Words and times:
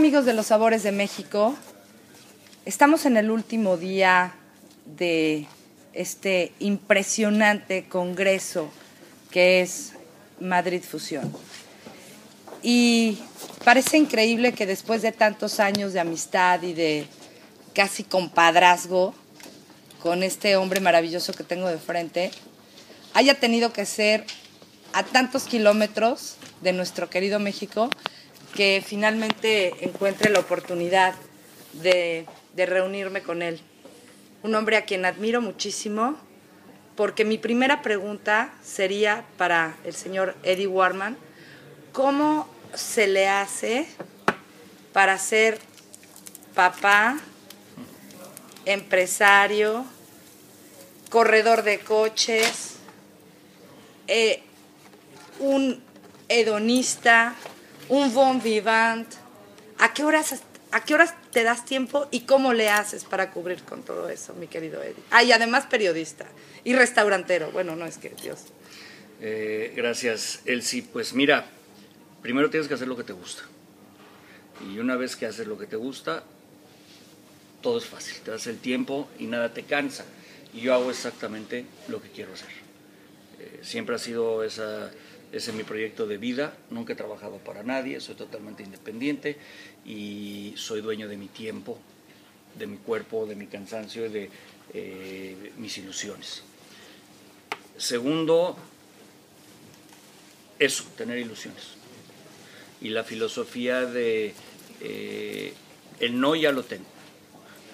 Amigos 0.00 0.24
de 0.24 0.32
los 0.32 0.46
Sabores 0.46 0.82
de 0.82 0.92
México. 0.92 1.54
Estamos 2.64 3.04
en 3.04 3.18
el 3.18 3.30
último 3.30 3.76
día 3.76 4.32
de 4.86 5.46
este 5.92 6.54
impresionante 6.58 7.84
congreso 7.86 8.70
que 9.30 9.60
es 9.60 9.92
Madrid 10.40 10.82
Fusión. 10.82 11.30
Y 12.62 13.18
parece 13.62 13.98
increíble 13.98 14.54
que 14.54 14.64
después 14.64 15.02
de 15.02 15.12
tantos 15.12 15.60
años 15.60 15.92
de 15.92 16.00
amistad 16.00 16.62
y 16.62 16.72
de 16.72 17.06
casi 17.74 18.02
compadrazgo 18.02 19.14
con 20.02 20.22
este 20.22 20.56
hombre 20.56 20.80
maravilloso 20.80 21.34
que 21.34 21.44
tengo 21.44 21.68
de 21.68 21.76
frente, 21.76 22.30
haya 23.12 23.38
tenido 23.38 23.70
que 23.74 23.84
ser 23.84 24.24
a 24.94 25.02
tantos 25.02 25.42
kilómetros 25.42 26.36
de 26.62 26.72
nuestro 26.72 27.10
querido 27.10 27.38
México 27.38 27.90
que 28.54 28.82
finalmente 28.84 29.74
encuentre 29.84 30.30
la 30.30 30.40
oportunidad 30.40 31.14
de, 31.74 32.26
de 32.54 32.66
reunirme 32.66 33.22
con 33.22 33.42
él. 33.42 33.60
Un 34.42 34.54
hombre 34.54 34.76
a 34.76 34.84
quien 34.84 35.04
admiro 35.04 35.40
muchísimo, 35.40 36.16
porque 36.96 37.24
mi 37.24 37.38
primera 37.38 37.82
pregunta 37.82 38.52
sería 38.62 39.24
para 39.36 39.76
el 39.84 39.94
señor 39.94 40.36
Eddie 40.42 40.66
Warman, 40.66 41.16
¿cómo 41.92 42.48
se 42.74 43.06
le 43.06 43.28
hace 43.28 43.86
para 44.92 45.18
ser 45.18 45.58
papá, 46.54 47.18
empresario, 48.66 49.84
corredor 51.10 51.62
de 51.62 51.80
coches, 51.80 52.76
eh, 54.06 54.42
un 55.38 55.82
hedonista, 56.28 57.34
un 57.90 58.14
bon 58.14 58.40
vivant? 58.40 59.06
¿A 59.78 59.92
qué 59.92 60.04
horas 60.04 60.42
¿A 60.72 60.84
qué 60.84 60.94
horas 60.94 61.14
te 61.32 61.42
das 61.42 61.64
tiempo 61.64 62.06
y 62.12 62.20
cómo 62.20 62.52
le 62.52 62.68
haces 62.68 63.04
para 63.04 63.32
cubrir 63.32 63.60
con 63.64 63.82
todo 63.82 64.08
eso, 64.08 64.34
mi 64.34 64.46
querido 64.46 64.80
Eddie? 64.80 65.02
Ah, 65.10 65.24
y 65.24 65.32
además 65.32 65.66
periodista 65.66 66.26
y 66.62 66.74
restaurantero. 66.74 67.50
Bueno, 67.50 67.74
no 67.74 67.86
es 67.86 67.98
que 67.98 68.10
Dios. 68.10 68.44
Eh, 69.20 69.72
gracias, 69.74 70.42
Elsie. 70.44 70.84
Pues 70.84 71.12
mira, 71.12 71.46
primero 72.22 72.50
tienes 72.50 72.68
que 72.68 72.74
hacer 72.74 72.86
lo 72.86 72.96
que 72.96 73.02
te 73.02 73.12
gusta. 73.12 73.42
Y 74.70 74.78
una 74.78 74.94
vez 74.94 75.16
que 75.16 75.26
haces 75.26 75.48
lo 75.48 75.58
que 75.58 75.66
te 75.66 75.74
gusta, 75.74 76.22
todo 77.62 77.78
es 77.78 77.86
fácil. 77.86 78.20
Te 78.20 78.30
das 78.30 78.46
el 78.46 78.58
tiempo 78.58 79.08
y 79.18 79.26
nada 79.26 79.52
te 79.52 79.64
cansa. 79.64 80.04
Y 80.54 80.60
yo 80.60 80.74
hago 80.74 80.90
exactamente 80.90 81.64
lo 81.88 82.00
que 82.00 82.10
quiero 82.10 82.32
hacer. 82.34 82.48
Eh, 83.40 83.60
siempre 83.62 83.96
ha 83.96 83.98
sido 83.98 84.44
esa 84.44 84.92
ese 85.32 85.50
es 85.50 85.56
mi 85.56 85.62
proyecto 85.62 86.06
de 86.06 86.18
vida, 86.18 86.56
nunca 86.70 86.92
he 86.92 86.96
trabajado 86.96 87.38
para 87.38 87.62
nadie, 87.62 88.00
soy 88.00 88.16
totalmente 88.16 88.62
independiente 88.62 89.36
y 89.84 90.54
soy 90.56 90.80
dueño 90.80 91.08
de 91.08 91.16
mi 91.16 91.28
tiempo, 91.28 91.78
de 92.58 92.66
mi 92.66 92.76
cuerpo, 92.78 93.26
de 93.26 93.36
mi 93.36 93.46
cansancio 93.46 94.06
y 94.06 94.08
de 94.08 94.30
eh, 94.74 95.52
mis 95.56 95.78
ilusiones. 95.78 96.42
Segundo, 97.76 98.56
eso, 100.58 100.84
tener 100.96 101.18
ilusiones. 101.18 101.74
Y 102.80 102.88
la 102.88 103.04
filosofía 103.04 103.86
de 103.86 104.34
eh, 104.80 105.54
el 106.00 106.20
no 106.20 106.34
ya 106.34 106.50
lo 106.50 106.64
tengo. 106.64 106.86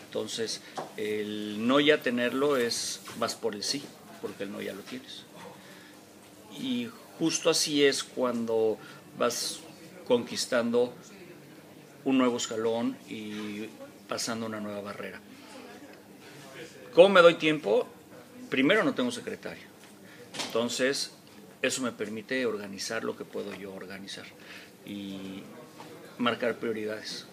Entonces, 0.06 0.60
el 0.96 1.66
no 1.66 1.80
ya 1.80 2.02
tenerlo 2.02 2.56
es 2.56 3.00
vas 3.18 3.34
por 3.34 3.54
el 3.54 3.62
sí, 3.62 3.82
porque 4.20 4.44
el 4.44 4.52
no 4.52 4.60
ya 4.60 4.72
lo 4.74 4.82
tienes. 4.82 5.24
Y 6.58 6.88
justo 7.18 7.50
así 7.50 7.84
es 7.84 8.04
cuando 8.04 8.78
vas 9.18 9.60
conquistando 10.06 10.94
un 12.04 12.18
nuevo 12.18 12.36
escalón 12.36 12.96
y 13.08 13.68
pasando 14.08 14.46
una 14.46 14.60
nueva 14.60 14.80
barrera. 14.80 15.20
¿Cómo 16.94 17.08
me 17.08 17.20
doy 17.20 17.34
tiempo? 17.34 17.86
Primero 18.48 18.84
no 18.84 18.94
tengo 18.94 19.10
secretario. 19.10 19.64
Entonces, 20.46 21.12
eso 21.62 21.82
me 21.82 21.92
permite 21.92 22.46
organizar 22.46 23.02
lo 23.04 23.16
que 23.16 23.24
puedo 23.24 23.54
yo 23.54 23.74
organizar 23.74 24.26
y 24.84 25.42
marcar 26.18 26.56
prioridades. 26.56 27.26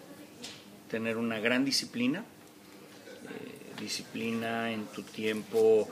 Tener 0.90 1.16
una 1.16 1.38
gran 1.38 1.64
disciplina, 1.64 2.20
eh, 2.20 3.80
disciplina 3.80 4.72
en 4.72 4.86
tu 4.86 5.02
tiempo 5.02 5.88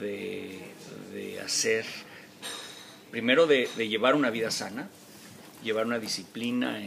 de, 0.00 0.60
de 1.12 1.40
hacer 1.40 1.84
primero 3.10 3.46
de, 3.46 3.66
llevar 3.88 4.14
una 4.14 4.30
vida 4.30 4.50
sana, 4.50 4.88
llevar 5.62 5.86
una 5.86 5.98
disciplina 5.98 6.80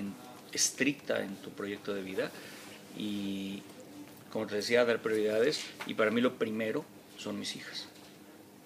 estricta 0.51 1.22
en 1.22 1.35
tu 1.38 1.51
proyecto 1.51 1.94
de 1.94 2.01
vida 2.01 2.31
y, 2.97 3.61
como 4.31 4.47
te 4.47 4.56
decía, 4.56 4.85
dar 4.85 5.01
prioridades. 5.01 5.63
Y 5.85 5.94
para 5.94 6.11
mí 6.11 6.22
lo 6.22 6.35
primero 6.35 6.85
son 7.17 7.39
mis 7.39 7.56
hijas. 7.56 7.88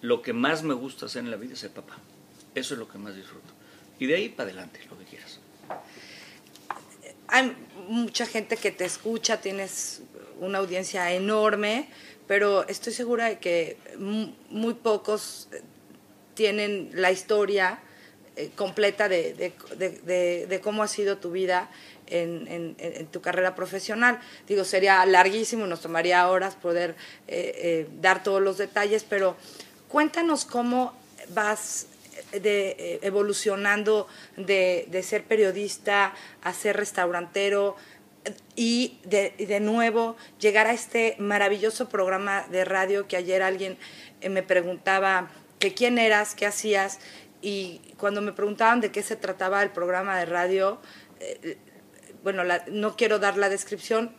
Lo 0.02 0.22
que 0.22 0.34
más 0.34 0.64
me 0.64 0.74
gusta 0.74 1.08
hacer 1.08 1.24
en 1.24 1.32
la 1.32 1.38
vida 1.38 1.54
es 1.54 1.60
ser 1.60 1.72
papá. 1.72 1.98
Eso 2.56 2.74
es 2.74 2.80
lo 2.80 2.88
que 2.88 2.98
más 2.98 3.16
disfruto. 3.16 3.54
Y 4.00 4.06
de 4.06 4.16
ahí 4.16 4.30
para 4.30 4.50
adelante, 4.50 4.80
lo 4.90 4.98
que 4.98 5.06
quieras. 5.06 5.40
Hay 7.28 7.56
mucha 7.88 8.26
gente 8.26 8.58
que 8.58 8.72
te 8.72 8.86
escucha, 8.86 9.42
tienes 9.42 10.02
una 10.40 10.60
audiencia 10.60 11.12
enorme, 11.12 11.90
pero 12.28 12.68
estoy 12.68 12.94
segura 12.94 13.26
de 13.26 13.40
que 13.40 13.78
muy 13.98 14.74
pocos 14.76 15.50
tienen 16.38 16.92
la 16.94 17.12
historia 17.12 17.80
eh, 18.36 18.52
completa 18.56 19.10
de, 19.10 20.62
cómo 20.64 20.84
ha 20.84 20.88
sido 20.88 21.18
tu 21.18 21.32
vida 21.32 21.72
en, 22.06 23.08
tu 23.12 23.20
carrera 23.20 23.56
profesional. 23.56 24.20
Digo, 24.48 24.64
sería 24.64 25.04
larguísimo, 25.08 25.66
nos 25.66 25.82
tomaría 25.82 26.30
horas 26.30 26.54
poder 26.54 26.92
eh, 27.28 27.54
eh, 27.56 27.88
dar 28.00 28.22
todos 28.22 28.40
los 28.40 28.60
detalles, 28.60 29.04
pero 29.04 29.36
cuéntanos 29.90 30.46
cómo 30.46 30.96
vas 31.30 31.88
evolucionando 32.32 34.08
de, 34.36 35.02
ser 35.04 35.24
periodista 35.24 36.14
a 36.44 36.54
ser 36.54 36.78
restaurantero 36.78 37.76
y 38.56 39.00
de, 39.04 39.34
de 39.38 39.60
nuevo 39.60 40.18
llegar 40.40 40.68
a 40.68 40.74
este 40.74 41.16
maravilloso 41.20 41.90
programa 41.90 42.46
de 42.52 42.66
radio 42.66 43.08
que 43.08 43.18
ayer 43.18 43.42
alguien 43.42 43.78
me 44.30 44.44
preguntaba 44.44 45.30
que 45.60 45.74
quién 45.74 45.98
eras, 45.98 46.36
qué 46.36 46.46
hacías, 46.46 47.00
y 47.42 47.82
cuando 47.98 48.22
me 48.22 48.34
preguntaban 48.34 48.82
de 48.82 48.92
qué 48.92 49.04
se 49.04 49.16
trataba 49.16 49.62
el 49.62 49.70
programa 49.70 50.18
de 50.18 50.26
radio, 50.26 50.80
eh, 51.20 51.58
bueno, 52.24 52.44
no 52.68 52.96
quiero 52.96 53.20
dar 53.20 53.38
la 53.38 53.50
descripción 53.50 54.12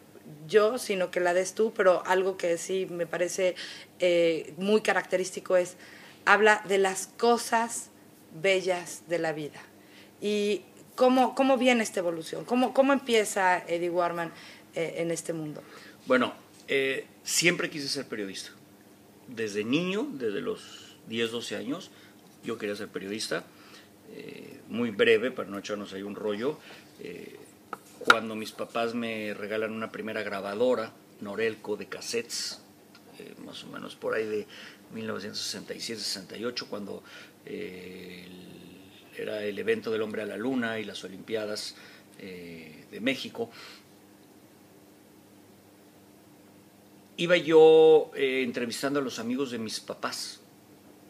yo, 0.46 0.78
sino 0.78 1.10
que 1.10 1.20
la 1.20 1.34
des 1.34 1.54
tú, 1.54 1.72
pero 1.74 2.02
algo 2.06 2.36
que 2.36 2.58
sí 2.58 2.86
me 2.90 3.06
parece 3.06 3.54
eh, 3.98 4.54
muy 4.56 4.82
característico 4.82 5.56
es, 5.56 5.76
habla 6.24 6.62
de 6.68 6.78
las 6.78 7.06
cosas 7.06 7.90
bellas 8.40 9.02
de 9.08 9.18
la 9.18 9.32
vida. 9.32 9.60
Y 10.20 10.62
cómo, 10.94 11.34
cómo 11.34 11.56
viene 11.56 11.82
esta 11.82 12.00
evolución, 12.00 12.44
cómo, 12.44 12.72
cómo 12.72 12.92
empieza 12.92 13.58
Eddie 13.66 13.90
Warman 13.90 14.32
eh, 14.74 14.94
en 14.98 15.10
este 15.10 15.32
mundo. 15.32 15.62
Bueno, 16.06 16.34
siempre 17.22 17.70
quise 17.70 17.88
ser 17.88 18.06
periodista. 18.06 18.50
Desde 19.26 19.64
niño, 19.64 20.06
desde 20.12 20.40
los 20.40 20.87
10, 21.08 21.30
12 21.30 21.56
años, 21.56 21.90
yo 22.44 22.58
quería 22.58 22.76
ser 22.76 22.88
periodista, 22.88 23.44
eh, 24.14 24.60
muy 24.68 24.90
breve, 24.90 25.30
para 25.30 25.48
no 25.48 25.58
echarnos 25.58 25.92
ahí 25.92 26.02
un 26.02 26.14
rollo. 26.14 26.58
Eh, 27.00 27.36
cuando 28.04 28.34
mis 28.34 28.52
papás 28.52 28.94
me 28.94 29.34
regalan 29.34 29.72
una 29.72 29.90
primera 29.90 30.22
grabadora, 30.22 30.92
Norelco, 31.20 31.76
de 31.76 31.86
cassettes, 31.86 32.60
eh, 33.18 33.34
más 33.44 33.64
o 33.64 33.66
menos 33.68 33.96
por 33.96 34.14
ahí 34.14 34.24
de 34.26 34.46
1967-68, 34.94 36.66
cuando 36.68 37.02
era 39.16 39.42
el 39.42 39.58
evento 39.58 39.90
del 39.90 40.02
hombre 40.02 40.22
a 40.22 40.26
la 40.26 40.36
luna 40.36 40.78
y 40.78 40.84
las 40.84 41.02
Olimpiadas 41.02 41.76
de 42.18 43.00
México, 43.00 43.50
iba 47.16 47.36
yo 47.38 48.10
entrevistando 48.14 49.00
a 49.00 49.02
los 49.02 49.18
amigos 49.18 49.50
de 49.50 49.58
mis 49.58 49.80
papás 49.80 50.40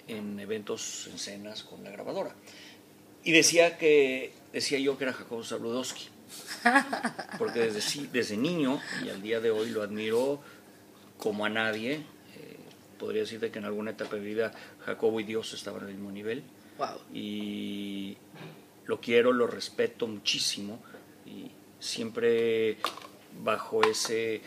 en 0.08 0.40
eventos, 0.40 1.08
en 1.12 1.18
cenas 1.18 1.62
con 1.62 1.84
la 1.84 1.90
grabadora. 1.90 2.34
Y 3.24 3.32
decía 3.32 3.78
que 3.78 4.32
decía 4.52 4.78
yo 4.78 4.96
que 4.96 5.04
era 5.04 5.12
Jacobo 5.12 5.44
Zabludowski. 5.44 6.08
Porque 7.38 7.60
desde, 7.60 8.08
desde 8.08 8.36
niño 8.36 8.80
y 9.04 9.08
al 9.08 9.22
día 9.22 9.40
de 9.40 9.50
hoy 9.50 9.70
lo 9.70 9.82
admiro 9.82 10.40
como 11.18 11.44
a 11.44 11.48
nadie. 11.48 11.94
Eh, 11.94 12.56
podría 12.98 13.22
decirte 13.22 13.50
que 13.50 13.58
en 13.58 13.64
alguna 13.64 13.92
etapa 13.92 14.16
de 14.16 14.22
vida 14.22 14.52
Jacobo 14.84 15.20
y 15.20 15.24
Dios 15.24 15.52
estaban 15.52 15.82
al 15.82 15.88
mismo 15.88 16.10
nivel. 16.10 16.42
Wow. 16.78 16.98
Y 17.12 18.16
lo 18.86 19.00
quiero, 19.00 19.32
lo 19.32 19.46
respeto 19.46 20.06
muchísimo. 20.06 20.80
Y 21.26 21.50
siempre 21.80 22.78
bajo 23.42 23.82
ese 23.82 24.40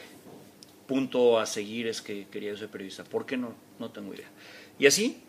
punto 0.87 1.39
a 1.39 1.45
seguir 1.45 1.87
es 1.87 2.01
que 2.01 2.27
quería 2.27 2.55
ser 2.57 2.69
periodista. 2.69 3.03
¿Por 3.03 3.25
qué 3.25 3.37
no? 3.37 3.53
No 3.79 3.91
tengo 3.91 4.13
idea. 4.13 4.29
Y 4.79 4.87
así, 4.87 5.23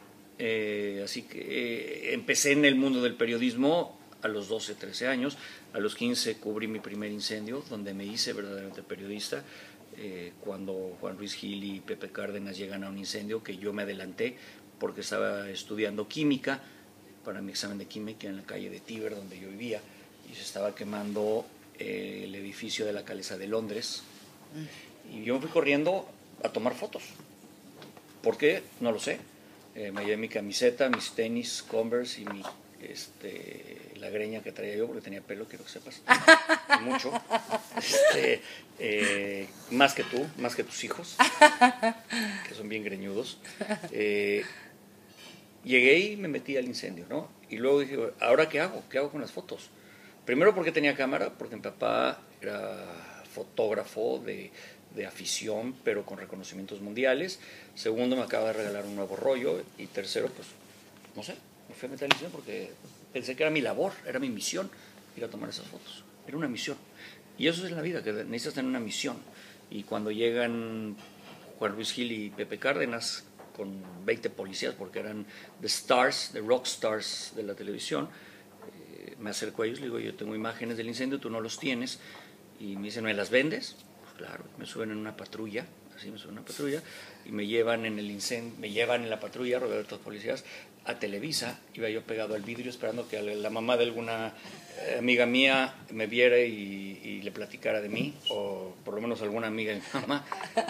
eh, 0.45 1.03
así 1.05 1.23
que 1.23 1.39
eh, 1.39 2.15
empecé 2.15 2.51
en 2.51 2.65
el 2.65 2.75
mundo 2.75 3.01
del 3.01 3.15
periodismo 3.15 3.97
a 4.23 4.27
los 4.27 4.49
12, 4.49 4.75
13 4.75 5.07
años. 5.07 5.39
A 5.73 5.79
los 5.79 5.95
15 5.95 6.39
cubrí 6.39 6.67
mi 6.67 6.81
primer 6.81 7.13
incendio, 7.13 7.63
donde 7.71 7.95
me 7.95 8.05
hice 8.05 8.33
verdaderamente 8.33 8.83
periodista. 8.83 9.45
eh, 9.99 10.33
cuando 10.41 10.97
Juan 11.01 11.17
Ruiz 11.17 11.35
Gil 11.35 11.63
y 11.63 11.81
Pepe 11.81 12.09
Cárdenas 12.11 12.57
llegan 12.57 12.83
a 12.83 12.89
un 12.89 12.99
incendio, 12.99 13.45
que 13.45 13.57
yo 13.57 13.73
me 13.73 13.83
adelanté 13.83 14.37
porque 14.81 15.03
estaba 15.03 15.49
estudiando 15.49 16.09
química 16.09 16.61
para 17.25 17.41
mi 17.41 17.53
examen 17.53 17.79
de 17.79 17.87
química 17.87 18.27
en 18.27 18.37
la 18.39 18.43
calle 18.43 18.69
de 18.69 18.81
Tíber, 18.81 19.15
donde 19.15 19.39
yo 19.39 19.49
vivía, 19.49 19.81
y 20.29 20.35
se 20.35 20.43
estaba 20.43 20.75
quemando 20.75 21.47
el 21.79 22.35
edificio 22.35 22.85
de 22.85 22.93
la 22.93 23.05
Calesa 23.05 23.39
de 23.39 23.47
Londres. 23.47 24.03
Y 25.13 25.23
yo 25.23 25.35
me 25.35 25.41
fui 25.43 25.51
corriendo 25.51 26.09
a 26.43 26.49
tomar 26.49 26.75
fotos. 26.75 27.05
¿Por 28.23 28.37
qué? 28.37 28.63
No 28.81 28.91
lo 28.91 28.99
sé. 28.99 29.21
Eh, 29.75 29.91
me 29.91 30.03
llevé 30.03 30.17
mi 30.17 30.29
camiseta, 30.29 30.89
mis 30.89 31.13
tenis, 31.13 31.65
Converse 31.67 32.21
y 32.21 32.25
mi, 32.27 32.43
este, 32.83 33.93
la 33.97 34.11
greña 34.11 34.43
que 34.43 34.53
traía 34.53 34.77
yo, 34.77 34.87
porque 34.87 35.03
tenía 35.03 35.23
pelo, 35.23 35.47
quiero 35.47 35.65
que 35.65 35.71
sepas. 35.71 36.03
Mucho. 36.83 37.13
Este, 37.77 38.43
eh, 38.79 39.49
más 39.71 39.95
que 39.95 40.05
tú, 40.05 40.27
más 40.39 40.55
que 40.55 40.65
tus 40.65 40.85
hijos, 40.85 41.17
que 42.49 42.55
son 42.55 42.69
bien 42.69 42.85
greñudos. 42.85 43.39
Eh, 43.93 44.45
llegué 45.65 45.99
y 45.99 46.17
me 46.17 46.29
metí 46.29 46.57
al 46.57 46.67
incendio, 46.67 47.07
¿no? 47.09 47.31
Y 47.49 47.57
luego 47.57 47.81
dije, 47.81 47.99
¿ahora 48.21 48.49
qué 48.49 48.61
hago? 48.61 48.83
¿Qué 48.91 48.99
hago 48.99 49.11
con 49.11 49.21
las 49.21 49.33
fotos? 49.33 49.71
Primero 50.27 50.55
porque 50.55 50.73
tenía 50.73 50.95
cámara, 50.95 51.33
porque 51.39 51.57
mi 51.57 51.63
papá 51.63 52.21
era 52.41 53.12
fotógrafo 53.33 54.23
de, 54.25 54.51
de 54.95 55.07
afición, 55.07 55.75
pero 55.85 56.05
con 56.05 56.19
reconocimientos 56.19 56.81
mundiales. 56.81 57.41
Segundo, 57.75 58.17
me 58.17 58.23
acaba 58.23 58.49
de 58.49 58.53
regalar 58.55 58.85
un 58.85 58.97
nuevo 58.97 59.17
rollo. 59.17 59.63
Y 59.79 59.87
tercero, 59.87 60.29
pues, 60.29 60.49
no 61.17 61.23
sé, 61.23 61.35
me 61.69 61.75
fui 61.75 61.89
a 61.89 61.93
meter 61.93 62.09
incendio 62.09 62.31
porque 62.31 62.71
pensé 63.13 63.37
que 63.37 63.43
era 63.43 63.51
mi 63.51 63.61
labor, 63.61 63.93
era 64.07 64.19
mi 64.19 64.29
misión 64.29 64.71
ir 65.17 65.25
a 65.25 65.29
tomar 65.29 65.51
esas 65.51 65.67
fotos. 65.67 66.05
Era 66.27 66.37
una 66.37 66.49
misión. 66.49 66.77
Y 67.39 67.49
eso 67.49 67.67
es 67.67 67.73
la 67.73 67.83
vida, 67.83 68.03
que 68.03 68.13
necesitas 68.13 68.55
tener 68.55 68.69
una 68.69 68.81
misión. 68.81 69.17
Y 69.71 69.85
cuando 69.85 70.11
llegan 70.11 70.97
Juan 71.59 71.73
Luis 71.73 71.93
Gil 71.93 72.13
y 72.13 72.31
Pepe 72.31 72.59
Cárdenas 72.59 73.25
con 73.57 73.83
20 74.05 74.31
policías, 74.31 74.75
porque 74.75 75.01
eran 75.01 75.27
the 75.61 75.67
stars, 75.67 76.31
the 76.33 76.41
rock 76.41 76.67
stars 76.67 77.33
de 77.35 77.43
la 77.43 77.55
televisión, 77.55 78.09
eh, 78.95 79.17
me 79.19 79.31
acerco 79.31 79.63
a 79.63 79.67
ellos, 79.67 79.81
le 79.81 79.87
digo, 79.87 79.99
yo 79.99 80.15
tengo 80.15 80.35
imágenes 80.35 80.77
del 80.77 80.89
incendio, 80.89 81.19
tú 81.19 81.31
no 81.31 81.41
los 81.41 81.59
tienes. 81.59 81.99
Y 82.63 82.77
me 82.77 82.85
dicen, 82.85 83.03
¿me 83.05 83.13
las 83.13 83.31
vendes? 83.31 83.75
Pues 84.03 84.15
claro, 84.15 84.45
me 84.57 84.67
suben 84.67 84.93
en 84.93 84.99
una 84.99 85.17
patrulla, 85.17 85.67
así 85.97 86.13
me 86.13 86.19
suben 86.19 86.35
en 86.35 86.39
una 86.39 86.47
patrulla, 86.47 86.81
y 87.25 87.33
me 87.33 87.47
llevan 87.49 87.85
en 87.87 87.99
el 87.99 88.09
incendio, 88.09 88.55
me 88.61 88.71
llevan 88.71 89.03
en 89.03 89.11
la 89.11 89.19
patrulla, 89.19 89.59
rodeado 89.59 89.83
de 89.83 89.91
los 89.91 90.01
policías, 90.01 90.45
a 90.85 90.99
Televisa, 91.01 91.59
iba 91.75 91.89
yo 91.89 92.03
pegado 92.03 92.37
al 92.37 92.43
vidrio 92.43 92.71
esperando 92.71 93.09
que 93.09 93.21
la 93.21 93.51
mamá 93.51 93.77
de 93.77 93.85
alguna 93.85 94.35
eh, 94.79 94.97
amiga 94.99 95.27
mía 95.27 95.75
me 95.91 96.07
viera 96.07 96.39
y, 96.39 97.01
y 97.03 97.23
le 97.23 97.33
platicara 97.33 97.81
de 97.81 97.89
mí, 97.89 98.15
o 98.31 98.77
por 98.85 98.95
lo 98.95 99.01
menos 99.01 99.23
alguna 99.23 99.49
amiga 99.49 99.73
de 99.73 99.81
mi 99.81 100.01
mamá. 100.01 100.25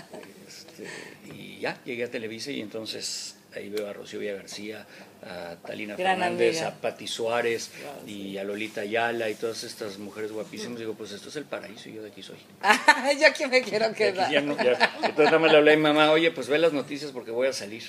Este, 0.53 0.87
y 1.35 1.61
ya, 1.61 1.83
llegué 1.85 2.05
a 2.05 2.11
Televisa 2.11 2.50
y 2.50 2.61
entonces 2.61 3.37
ahí 3.54 3.69
veo 3.70 3.88
a 3.88 3.93
Rocío 3.93 4.19
Villa 4.20 4.34
García, 4.34 4.87
a 5.25 5.56
Talina 5.66 5.96
Gran 5.96 6.19
Fernández, 6.19 6.56
amiga. 6.62 6.69
a 6.76 6.81
Pati 6.81 7.06
Suárez 7.06 7.70
y 8.06 8.37
a 8.38 8.44
Lolita 8.44 8.81
Ayala 8.82 9.28
y 9.31 9.34
todas 9.34 9.62
estas 9.64 9.99
mujeres 9.99 10.32
guapísimas. 10.32 10.78
Digo, 10.78 10.94
pues 10.94 11.12
esto 11.12 11.28
es 11.28 11.37
el 11.37 11.44
paraíso 11.44 11.88
y 11.88 11.94
yo 11.94 12.02
de 12.02 12.10
aquí 12.10 12.22
soy. 12.22 12.37
yo 13.20 13.26
aquí 13.26 13.46
me 13.46 13.62
quiero 13.62 13.93
quedar. 13.94 14.31
ya 14.31 14.40
no- 14.40 14.56
ya- 14.56 14.93
Entonces 14.96 15.25
nada 15.26 15.38
más 15.38 15.52
le 15.52 15.58
hablé 15.58 15.72
a 15.72 15.76
mi 15.76 15.82
mamá, 15.82 16.10
oye, 16.10 16.31
pues 16.31 16.49
ve 16.49 16.58
las 16.58 16.72
noticias 16.72 17.10
porque 17.12 17.31
voy 17.31 17.49
a 17.49 17.52
salir. 17.52 17.82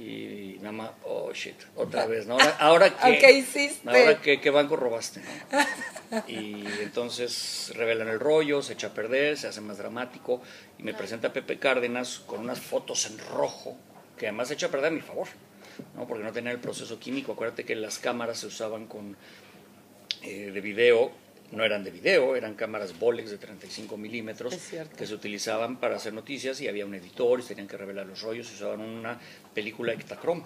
Y 0.00 0.54
mi 0.58 0.58
mamá, 0.60 0.92
oh 1.02 1.32
shit, 1.32 1.56
otra 1.74 2.06
vez, 2.06 2.24
¿no? 2.26 2.38
Ahora. 2.60 2.96
¿Qué 3.20 3.32
hiciste? 3.32 3.88
Ahora 3.88 4.20
qué, 4.22 4.40
qué 4.40 4.50
banco 4.50 4.76
robaste, 4.76 5.20
¿no? 5.50 5.58
Y 6.28 6.64
entonces 6.82 7.72
revelan 7.74 8.08
el 8.08 8.18
rollo, 8.20 8.62
se 8.62 8.72
echa 8.74 8.86
a 8.86 8.94
perder, 8.94 9.36
se 9.36 9.46
hace 9.48 9.60
más 9.60 9.76
dramático 9.76 10.40
y 10.78 10.82
me 10.82 10.94
presenta 10.94 11.32
Pepe 11.34 11.58
Cárdenas 11.58 12.20
con 12.20 12.40
unas 12.40 12.60
fotos 12.60 13.06
en 13.06 13.18
rojo 13.18 13.76
que 14.18 14.26
además 14.26 14.48
se 14.48 14.54
echa 14.54 14.66
a 14.66 14.70
perder 14.70 14.92
a 14.92 14.94
mi 14.94 15.00
favor, 15.00 15.28
¿no? 15.96 16.06
Porque 16.06 16.24
no 16.24 16.32
tenía 16.32 16.52
el 16.52 16.58
proceso 16.58 16.98
químico. 16.98 17.32
Acuérdate 17.32 17.64
que 17.64 17.74
las 17.74 17.98
cámaras 17.98 18.40
se 18.40 18.46
usaban 18.46 18.86
con 18.86 19.16
eh, 20.22 20.50
de 20.52 20.60
video, 20.60 21.10
no 21.52 21.64
eran 21.64 21.84
de 21.84 21.90
video, 21.90 22.36
eran 22.36 22.54
cámaras 22.54 22.98
Bolex 22.98 23.30
de 23.30 23.38
35 23.38 23.96
milímetros 23.96 24.54
que 24.96 25.06
se 25.06 25.14
utilizaban 25.14 25.78
para 25.78 25.96
hacer 25.96 26.12
noticias 26.12 26.60
y 26.60 26.68
había 26.68 26.84
un 26.84 26.94
editor 26.94 27.40
y 27.40 27.44
tenían 27.44 27.68
que 27.68 27.76
revelar 27.76 28.06
los 28.06 28.20
rollos 28.20 28.50
y 28.50 28.54
usaban 28.54 28.80
una 28.80 29.18
película 29.54 29.92
Ektachrome. 29.92 30.44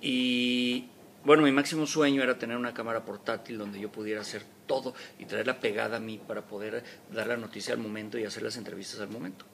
Y 0.00 0.88
bueno, 1.22 1.42
mi 1.42 1.52
máximo 1.52 1.86
sueño 1.86 2.22
era 2.22 2.38
tener 2.38 2.56
una 2.56 2.72
cámara 2.72 3.04
portátil 3.04 3.58
donde 3.58 3.78
yo 3.78 3.92
pudiera 3.92 4.22
hacer 4.22 4.42
todo 4.66 4.94
y 5.18 5.26
traerla 5.26 5.60
pegada 5.60 5.98
a 5.98 6.00
mí 6.00 6.18
para 6.18 6.42
poder 6.42 6.82
dar 7.12 7.26
la 7.26 7.36
noticia 7.36 7.74
al 7.74 7.80
momento 7.80 8.18
y 8.18 8.24
hacer 8.24 8.42
las 8.42 8.56
entrevistas 8.56 9.00
al 9.00 9.08
momento. 9.08 9.44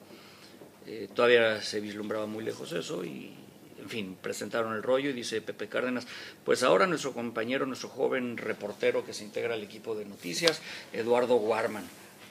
Eh, 0.87 1.09
todavía 1.13 1.61
se 1.61 1.81
vislumbraba 1.81 2.27
muy 2.27 2.45
lejos 2.45 2.71
eso 2.71 3.03
y, 3.03 3.33
en 3.77 3.89
fin, 3.89 4.17
presentaron 4.21 4.73
el 4.73 4.83
rollo 4.83 5.09
y 5.09 5.13
dice 5.13 5.41
Pepe 5.41 5.67
Cárdenas, 5.67 6.07
pues 6.45 6.63
ahora 6.63 6.87
nuestro 6.87 7.11
compañero, 7.11 7.65
nuestro 7.65 7.89
joven 7.89 8.37
reportero 8.37 9.05
que 9.05 9.13
se 9.13 9.25
integra 9.25 9.55
al 9.55 9.63
equipo 9.63 9.95
de 9.95 10.05
noticias, 10.05 10.61
Eduardo 10.93 11.35
Warman. 11.35 11.83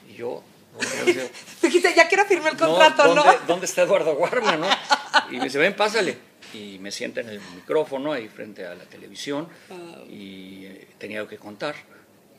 Y 0.08 0.14
yo, 0.14 0.43
Dijiste, 1.62 1.94
ya 1.94 2.08
quiero 2.08 2.25
firmar 2.25 2.53
el 2.53 2.58
contrato, 2.58 3.14
¿no? 3.14 3.23
¿dónde, 3.23 3.38
¿dónde 3.47 3.67
está 3.67 3.82
Eduardo 3.82 4.12
Warman? 4.14 4.61
no? 4.61 4.69
Y 5.31 5.37
me 5.38 5.44
dice, 5.44 5.58
ven, 5.58 5.75
pásale. 5.75 6.17
Y 6.55 6.79
me 6.79 6.91
sienta 6.91 7.20
en 7.20 7.29
el 7.29 7.41
micrófono 7.55 8.12
ahí 8.12 8.29
frente 8.29 8.67
a 8.67 8.75
la 8.75 8.85
televisión 8.85 9.48
y 10.08 10.65
eh, 10.67 10.89
tenía 10.98 11.27
que 11.27 11.39
contar. 11.39 11.75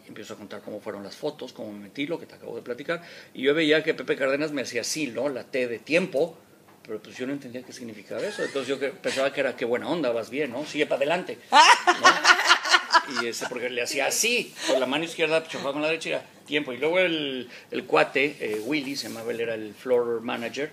Empiezo 0.07 0.33
a 0.33 0.37
contar 0.37 0.61
cómo 0.61 0.79
fueron 0.79 1.03
las 1.03 1.15
fotos, 1.15 1.51
cómo 1.53 1.71
me 1.73 1.79
metí, 1.79 2.07
lo 2.07 2.17
que 2.19 2.25
te 2.25 2.35
acabo 2.35 2.55
de 2.55 2.61
platicar. 2.61 3.01
Y 3.33 3.43
yo 3.43 3.53
veía 3.53 3.83
que 3.83 3.93
Pepe 3.93 4.15
Cárdenas 4.15 4.51
me 4.51 4.61
hacía 4.61 4.81
así, 4.81 5.07
¿no? 5.07 5.27
La 5.29 5.43
T 5.43 5.67
de 5.67 5.79
tiempo, 5.79 6.37
pero 6.83 6.99
pues 7.01 7.17
yo 7.17 7.27
no 7.27 7.33
entendía 7.33 7.61
qué 7.63 7.73
significaba 7.73 8.21
eso. 8.21 8.43
Entonces 8.43 8.67
yo 8.79 8.91
pensaba 8.93 9.33
que 9.33 9.41
era, 9.41 9.55
qué 9.55 9.65
buena 9.65 9.89
onda, 9.89 10.11
vas 10.11 10.29
bien, 10.29 10.51
¿no? 10.51 10.65
Sigue 10.65 10.85
para 10.85 10.97
adelante. 10.99 11.37
¿no? 11.51 13.21
Y 13.21 13.27
ese, 13.27 13.45
porque 13.47 13.69
le 13.69 13.81
hacía 13.81 14.07
así, 14.07 14.53
con 14.67 14.79
la 14.79 14.85
mano 14.85 15.05
izquierda 15.05 15.45
chocaba 15.47 15.73
con 15.73 15.81
la 15.81 15.87
derecha 15.89 16.09
y 16.09 16.11
era 16.13 16.23
tiempo. 16.45 16.73
Y 16.73 16.77
luego 16.77 16.99
el, 16.99 17.49
el 17.71 17.83
cuate, 17.85 18.35
eh, 18.39 18.61
Willy, 18.65 18.95
se 18.95 19.07
llamaba, 19.09 19.31
él 19.31 19.39
era 19.41 19.53
el 19.55 19.73
floor 19.73 20.21
manager, 20.21 20.71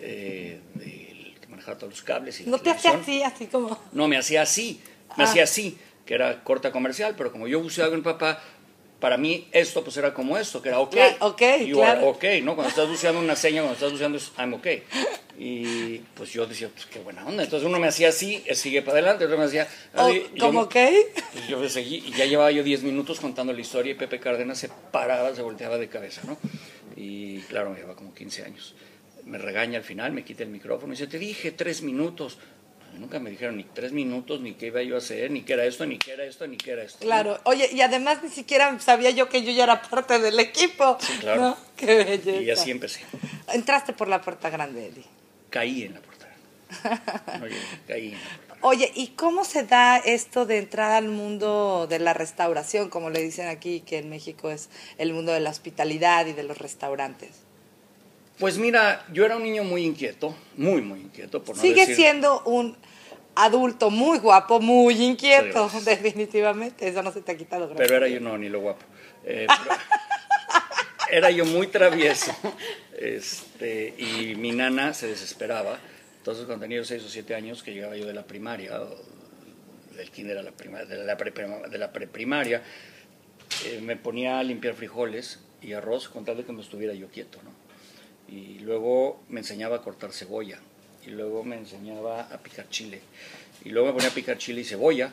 eh, 0.00 0.60
el 0.76 1.38
que 1.40 1.46
manejaba 1.48 1.76
todos 1.78 1.92
los 1.92 2.02
cables. 2.02 2.40
Y 2.40 2.44
No 2.44 2.58
te 2.58 2.70
hacía 2.70 2.92
así, 2.92 3.22
así 3.22 3.46
como... 3.46 3.78
No, 3.92 4.08
me 4.08 4.16
hacía 4.16 4.42
así, 4.42 4.80
me 5.16 5.24
Ah. 5.24 5.26
hacía 5.26 5.44
así, 5.44 5.76
que 6.06 6.14
era 6.14 6.42
corta 6.42 6.72
comercial, 6.72 7.14
pero 7.18 7.30
como 7.32 7.48
yo 7.48 7.60
buceaba 7.60 7.90
con 7.90 7.98
mi 7.98 8.04
papá, 8.04 8.42
para 9.04 9.18
mí 9.18 9.46
esto 9.52 9.84
pues 9.84 9.98
era 9.98 10.14
como 10.14 10.38
esto, 10.38 10.62
que 10.62 10.70
era 10.70 10.80
ok. 10.80 10.92
Claro, 10.92 11.16
ok, 11.26 11.42
You 11.66 11.82
are 11.82 11.92
claro. 12.00 12.08
ok, 12.08 12.24
¿no? 12.42 12.54
Cuando 12.54 12.70
estás 12.70 12.88
buceando 12.88 13.20
una 13.20 13.36
seña, 13.36 13.60
cuando 13.60 13.74
estás 13.74 13.92
buceando 13.92 14.16
es 14.16 14.32
I'm 14.38 14.54
ok. 14.54 14.66
Y 15.38 15.98
pues 16.14 16.32
yo 16.32 16.46
decía, 16.46 16.70
pues 16.72 16.86
qué 16.86 17.00
buena 17.00 17.26
onda. 17.26 17.42
Entonces 17.44 17.68
uno 17.68 17.78
me 17.78 17.86
hacía 17.88 18.08
así, 18.08 18.42
sigue 18.54 18.80
para 18.80 18.92
adelante, 18.98 19.26
otro 19.26 19.36
me 19.36 19.44
hacía... 19.44 19.68
Oh, 19.94 20.00
así, 20.06 20.24
yo 20.34 20.46
¿Como 20.46 20.62
me- 20.62 20.68
qué? 20.70 21.12
pues 21.34 21.46
yo 21.48 21.68
seguí 21.68 21.96
y 22.06 22.12
ya 22.12 22.24
llevaba 22.24 22.50
yo 22.50 22.62
10 22.62 22.82
minutos 22.82 23.20
contando 23.20 23.52
la 23.52 23.60
historia 23.60 23.92
y 23.92 23.94
Pepe 23.94 24.18
Cárdenas 24.20 24.56
se 24.56 24.70
paraba, 24.90 25.34
se 25.34 25.42
volteaba 25.42 25.76
de 25.76 25.88
cabeza, 25.88 26.22
¿no? 26.24 26.38
Y 26.96 27.40
claro, 27.40 27.68
me 27.72 27.76
llevaba 27.76 27.96
como 27.96 28.14
15 28.14 28.42
años. 28.44 28.74
Me 29.26 29.36
regaña 29.36 29.76
al 29.76 29.84
final, 29.84 30.12
me 30.12 30.24
quita 30.24 30.44
el 30.44 30.48
micrófono 30.48 30.94
y 30.94 30.96
dice, 30.96 31.08
te 31.08 31.18
dije 31.18 31.50
tres 31.50 31.82
minutos. 31.82 32.38
Nunca 32.98 33.18
me 33.18 33.30
dijeron 33.30 33.56
ni 33.56 33.64
tres 33.64 33.92
minutos, 33.92 34.40
ni 34.40 34.54
qué 34.54 34.66
iba 34.66 34.82
yo 34.82 34.94
a 34.94 34.98
hacer, 34.98 35.30
ni 35.30 35.42
qué 35.42 35.54
era 35.54 35.64
esto, 35.64 35.84
ni 35.86 35.98
qué 35.98 36.12
era 36.12 36.24
esto, 36.24 36.46
ni 36.46 36.56
qué 36.56 36.72
era 36.72 36.82
esto. 36.82 36.98
¿no? 37.00 37.06
Claro, 37.06 37.40
oye, 37.44 37.68
y 37.72 37.80
además 37.80 38.22
ni 38.22 38.28
siquiera 38.28 38.78
sabía 38.80 39.10
yo 39.10 39.28
que 39.28 39.42
yo 39.42 39.52
ya 39.52 39.64
era 39.64 39.82
parte 39.82 40.18
del 40.18 40.38
equipo. 40.40 40.96
Sí, 41.00 41.12
claro. 41.18 41.40
¿no? 41.40 41.56
Qué 41.76 41.86
belleza. 41.86 42.42
Y 42.42 42.50
así 42.50 42.70
empecé. 42.70 43.00
Entraste 43.52 43.92
por 43.92 44.08
la 44.08 44.20
puerta 44.20 44.50
grande, 44.50 44.86
Eli. 44.86 45.04
Caí 45.50 45.84
en 45.84 45.94
la 45.94 46.00
puerta. 46.00 46.28
No 47.38 47.46
llegué, 47.46 47.60
caí 47.86 48.06
en 48.08 48.12
la 48.12 48.18
puerta. 48.18 48.44
Oye, 48.66 48.90
¿y 48.94 49.08
cómo 49.08 49.44
se 49.44 49.64
da 49.64 49.98
esto 49.98 50.46
de 50.46 50.58
entrar 50.58 50.92
al 50.92 51.08
mundo 51.08 51.86
de 51.86 51.98
la 51.98 52.14
restauración, 52.14 52.88
como 52.88 53.10
le 53.10 53.20
dicen 53.20 53.48
aquí, 53.48 53.80
que 53.80 53.98
en 53.98 54.08
México 54.08 54.50
es 54.50 54.70
el 54.96 55.12
mundo 55.12 55.32
de 55.32 55.40
la 55.40 55.50
hospitalidad 55.50 56.26
y 56.26 56.32
de 56.32 56.44
los 56.44 56.56
restaurantes? 56.56 57.43
Pues 58.38 58.58
mira, 58.58 59.04
yo 59.12 59.24
era 59.24 59.36
un 59.36 59.44
niño 59.44 59.62
muy 59.64 59.84
inquieto, 59.84 60.34
muy, 60.56 60.82
muy 60.82 61.00
inquieto, 61.00 61.42
por 61.42 61.56
no 61.56 61.62
Sigue 61.62 61.82
decir- 61.86 61.96
siendo 61.96 62.42
un 62.44 62.76
adulto 63.36 63.90
muy 63.90 64.18
guapo, 64.18 64.60
muy 64.60 64.94
inquieto, 65.02 65.68
Sí, 65.70 65.78
definitivamente. 65.84 66.88
Eso 66.88 67.02
no 67.02 67.12
se 67.12 67.20
te 67.22 67.32
ha 67.32 67.36
quitado. 67.36 67.68
gracias 67.68 67.86
Pero 67.88 67.96
era 67.96 68.08
yo 68.08 68.20
no, 68.20 68.36
ni 68.36 68.48
lo 68.48 68.60
guapo. 68.60 68.84
Eh, 69.24 69.46
pero- 69.46 69.76
era 71.10 71.30
yo 71.30 71.44
muy 71.44 71.68
travieso. 71.68 72.34
Este, 72.98 73.94
y 73.98 74.34
mi 74.36 74.52
nana 74.52 74.94
se 74.94 75.06
desesperaba. 75.08 75.78
Entonces, 76.18 76.44
cuando 76.46 76.64
tenía 76.64 76.82
6 76.84 77.04
o 77.04 77.08
7 77.08 77.34
años, 77.34 77.62
que 77.62 77.72
llegaba 77.72 77.96
yo 77.96 78.06
de 78.06 78.14
la 78.14 78.22
primaria, 78.24 78.80
del 79.96 80.10
kinder 80.10 80.38
a 80.38 80.42
la 80.42 80.50
primaria, 80.52 80.86
de 80.86 81.04
la, 81.04 81.16
pre, 81.16 81.30
de 81.32 81.78
la 81.78 81.92
preprimaria, 81.92 82.62
eh, 83.66 83.80
me 83.82 83.96
ponía 83.96 84.38
a 84.38 84.42
limpiar 84.42 84.74
frijoles 84.74 85.40
y 85.62 85.72
arroz 85.74 86.08
con 86.08 86.24
tal 86.24 86.36
de 86.38 86.44
que 86.44 86.52
me 86.52 86.62
estuviera 86.62 86.94
yo 86.94 87.08
quieto, 87.08 87.38
¿no? 87.44 87.50
Y 88.28 88.58
luego 88.60 89.22
me 89.28 89.40
enseñaba 89.40 89.76
a 89.76 89.82
cortar 89.82 90.12
cebolla. 90.12 90.58
Y 91.06 91.10
luego 91.10 91.44
me 91.44 91.56
enseñaba 91.56 92.22
a 92.22 92.38
picar 92.38 92.68
chile. 92.68 93.00
Y 93.64 93.70
luego 93.70 93.88
me 93.88 93.94
ponía 93.94 94.08
a 94.08 94.14
picar 94.14 94.38
chile 94.38 94.62
y 94.62 94.64
cebolla. 94.64 95.12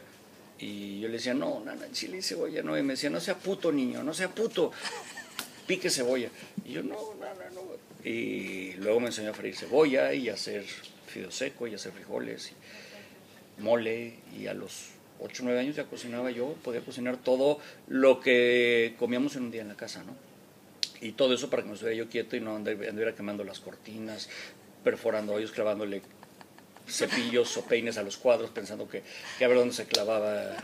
Y 0.59 0.99
yo 0.99 1.07
le 1.07 1.15
decía, 1.15 1.33
no, 1.33 1.61
nana, 1.65 1.91
chile 1.91 2.17
y 2.17 2.21
cebolla 2.21 2.61
no. 2.61 2.77
Y 2.77 2.83
me 2.83 2.93
decía, 2.93 3.09
no 3.09 3.19
sea 3.19 3.35
puto, 3.35 3.71
niño, 3.71 4.03
no 4.03 4.13
sea 4.13 4.29
puto. 4.29 4.71
Pique 5.67 5.89
cebolla. 5.89 6.29
Y 6.65 6.73
yo, 6.73 6.83
no, 6.83 7.15
nana, 7.19 7.49
no. 7.53 7.61
Y 8.03 8.73
luego 8.73 8.99
me 8.99 9.07
enseñó 9.07 9.31
a 9.31 9.33
freír 9.33 9.55
cebolla 9.55 10.13
y 10.13 10.29
a 10.29 10.33
hacer 10.33 10.63
fideo 11.07 11.31
seco 11.31 11.67
y 11.67 11.75
hacer 11.75 11.91
frijoles 11.91 12.51
y 12.51 13.61
mole. 13.61 14.15
Y 14.37 14.47
a 14.47 14.53
los 14.53 14.89
8 15.19 15.43
o 15.43 15.45
9 15.45 15.59
años 15.59 15.75
ya 15.75 15.85
cocinaba 15.85 16.31
yo. 16.31 16.53
Podía 16.63 16.81
cocinar 16.81 17.17
todo 17.17 17.59
lo 17.87 18.19
que 18.19 18.95
comíamos 18.97 19.35
en 19.35 19.43
un 19.43 19.51
día 19.51 19.61
en 19.61 19.67
la 19.67 19.75
casa, 19.75 20.03
¿no? 20.03 20.30
Y 21.01 21.13
todo 21.13 21.33
eso 21.33 21.49
para 21.49 21.63
que 21.63 21.69
me 21.69 21.73
estuviera 21.75 21.97
yo 21.97 22.09
quieto 22.09 22.35
y 22.35 22.39
no 22.41 22.55
anduviera 22.55 23.13
quemando 23.15 23.43
las 23.43 23.59
cortinas, 23.59 24.29
perforando 24.83 25.33
hoyos, 25.33 25.51
clavándole 25.51 26.01
cepillos 26.87 27.55
o 27.57 27.65
peines 27.65 27.97
a 27.97 28.03
los 28.03 28.17
cuadros, 28.17 28.49
pensando 28.51 28.87
que, 28.87 29.03
que 29.37 29.45
a 29.45 29.47
ver 29.47 29.57
dónde 29.57 29.73
se 29.73 29.85
clavaba. 29.85 30.55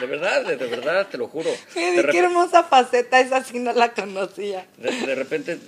De 0.00 0.06
verdad, 0.06 0.44
de, 0.44 0.56
de 0.56 0.66
verdad, 0.66 1.08
te 1.08 1.18
lo 1.18 1.28
juro. 1.28 1.50
Qué, 1.74 1.92
De, 2.02 2.08
qué 2.10 2.18
hermosa 2.18 2.64
faceta, 2.64 3.20
esa 3.20 3.42
sí 3.44 3.58
no 3.58 3.72
la 3.72 3.92
conocía. 3.92 4.66
de- 4.78 4.90
de 5.06 5.14
repente 5.14 5.58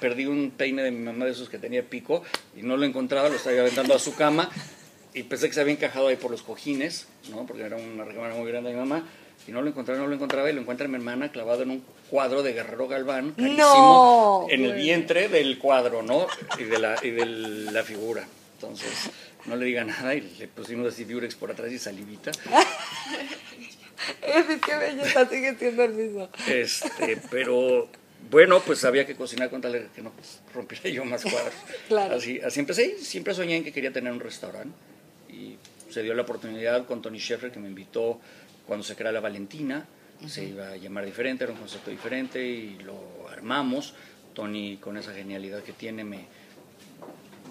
perdí 0.00 0.26
un 0.26 0.50
peine 0.50 0.82
de 0.82 0.90
mi 0.90 1.00
mamá 1.02 1.24
de 1.24 1.30
esos 1.32 1.48
que 1.48 1.58
tenía 1.58 1.82
pico 1.82 2.22
y 2.56 2.62
no 2.62 2.76
lo 2.76 2.84
encontraba, 2.84 3.28
lo 3.30 3.36
estaba 3.36 3.58
aventando 3.60 3.94
a 3.94 3.98
su 3.98 4.14
cama 4.14 4.50
y 5.14 5.22
pensé 5.22 5.48
que 5.48 5.54
se 5.54 5.60
había 5.62 5.72
encajado 5.72 6.08
ahí 6.08 6.16
por 6.16 6.30
los 6.30 6.42
cojines, 6.42 7.06
¿no? 7.30 7.46
porque 7.46 7.62
era 7.62 7.76
una 7.76 8.04
recámara 8.04 8.34
muy 8.34 8.50
grande 8.50 8.70
de 8.70 8.74
mi 8.76 8.80
mamá. 8.82 9.08
Y 9.48 9.52
no 9.52 9.62
lo 9.62 9.68
encontraba, 9.68 10.00
no 10.00 10.06
lo 10.08 10.14
encontraba, 10.14 10.50
y 10.50 10.52
lo 10.52 10.60
encuentra 10.60 10.88
mi 10.88 10.96
hermana 10.96 11.30
clavado 11.30 11.62
en 11.62 11.70
un 11.70 11.84
cuadro 12.10 12.42
de 12.42 12.52
Guerrero 12.52 12.88
Galván, 12.88 13.32
carísimo, 13.32 13.56
No. 13.56 14.46
en 14.50 14.64
el 14.64 14.72
vientre 14.74 15.28
del 15.28 15.58
cuadro, 15.58 16.02
¿no? 16.02 16.26
Y 16.58 16.64
de 16.64 16.78
la, 16.78 16.96
y 17.02 17.10
de 17.10 17.26
la 17.26 17.82
figura. 17.84 18.26
Entonces, 18.54 19.10
no 19.44 19.54
le 19.56 19.66
diga 19.66 19.84
nada 19.84 20.14
y 20.14 20.20
le 20.20 20.48
pusimos 20.48 20.92
así 20.92 21.04
Durex 21.04 21.34
por 21.36 21.50
atrás 21.50 21.70
y 21.70 21.78
salivita. 21.78 22.32
Es 24.22 24.44
qué 24.60 24.76
belleza, 24.76 25.28
sigue 25.28 25.56
siendo 25.58 25.84
el 25.84 25.92
mismo. 25.94 26.28
Este, 26.48 27.18
pero 27.30 27.88
bueno, 28.30 28.60
pues 28.60 28.84
había 28.84 29.06
que 29.06 29.16
cocinar 29.16 29.50
con 29.50 29.60
tal 29.60 29.88
que 29.94 30.02
no 30.02 30.10
pues, 30.10 30.40
rompiera 30.54 30.88
yo 30.90 31.04
más 31.04 31.22
cuadros. 31.22 31.54
Claro. 31.88 32.16
Así, 32.16 32.40
así 32.40 32.60
empecé 32.60 32.96
y 33.00 33.04
siempre 33.04 33.34
soñé 33.34 33.56
en 33.56 33.64
que 33.64 33.72
quería 33.72 33.92
tener 33.92 34.12
un 34.12 34.20
restaurante. 34.20 34.76
Y 35.28 35.56
se 35.90 36.02
dio 36.02 36.14
la 36.14 36.22
oportunidad 36.22 36.86
con 36.86 37.00
Tony 37.02 37.18
Sheffer 37.18 37.50
que 37.50 37.58
me 37.58 37.68
invitó 37.68 38.20
cuando 38.66 38.84
se 38.84 38.96
crea 38.96 39.12
la 39.12 39.20
Valentina. 39.20 39.86
Se 40.26 40.44
iba 40.44 40.68
a 40.68 40.76
llamar 40.76 41.04
diferente, 41.04 41.44
era 41.44 41.52
un 41.52 41.58
concepto 41.58 41.90
diferente 41.90 42.42
y 42.42 42.78
lo 42.78 43.28
armamos. 43.30 43.94
Tony, 44.34 44.76
con 44.78 44.96
esa 44.96 45.12
genialidad 45.12 45.62
que 45.62 45.72
tiene, 45.72 46.04
me, 46.04 46.26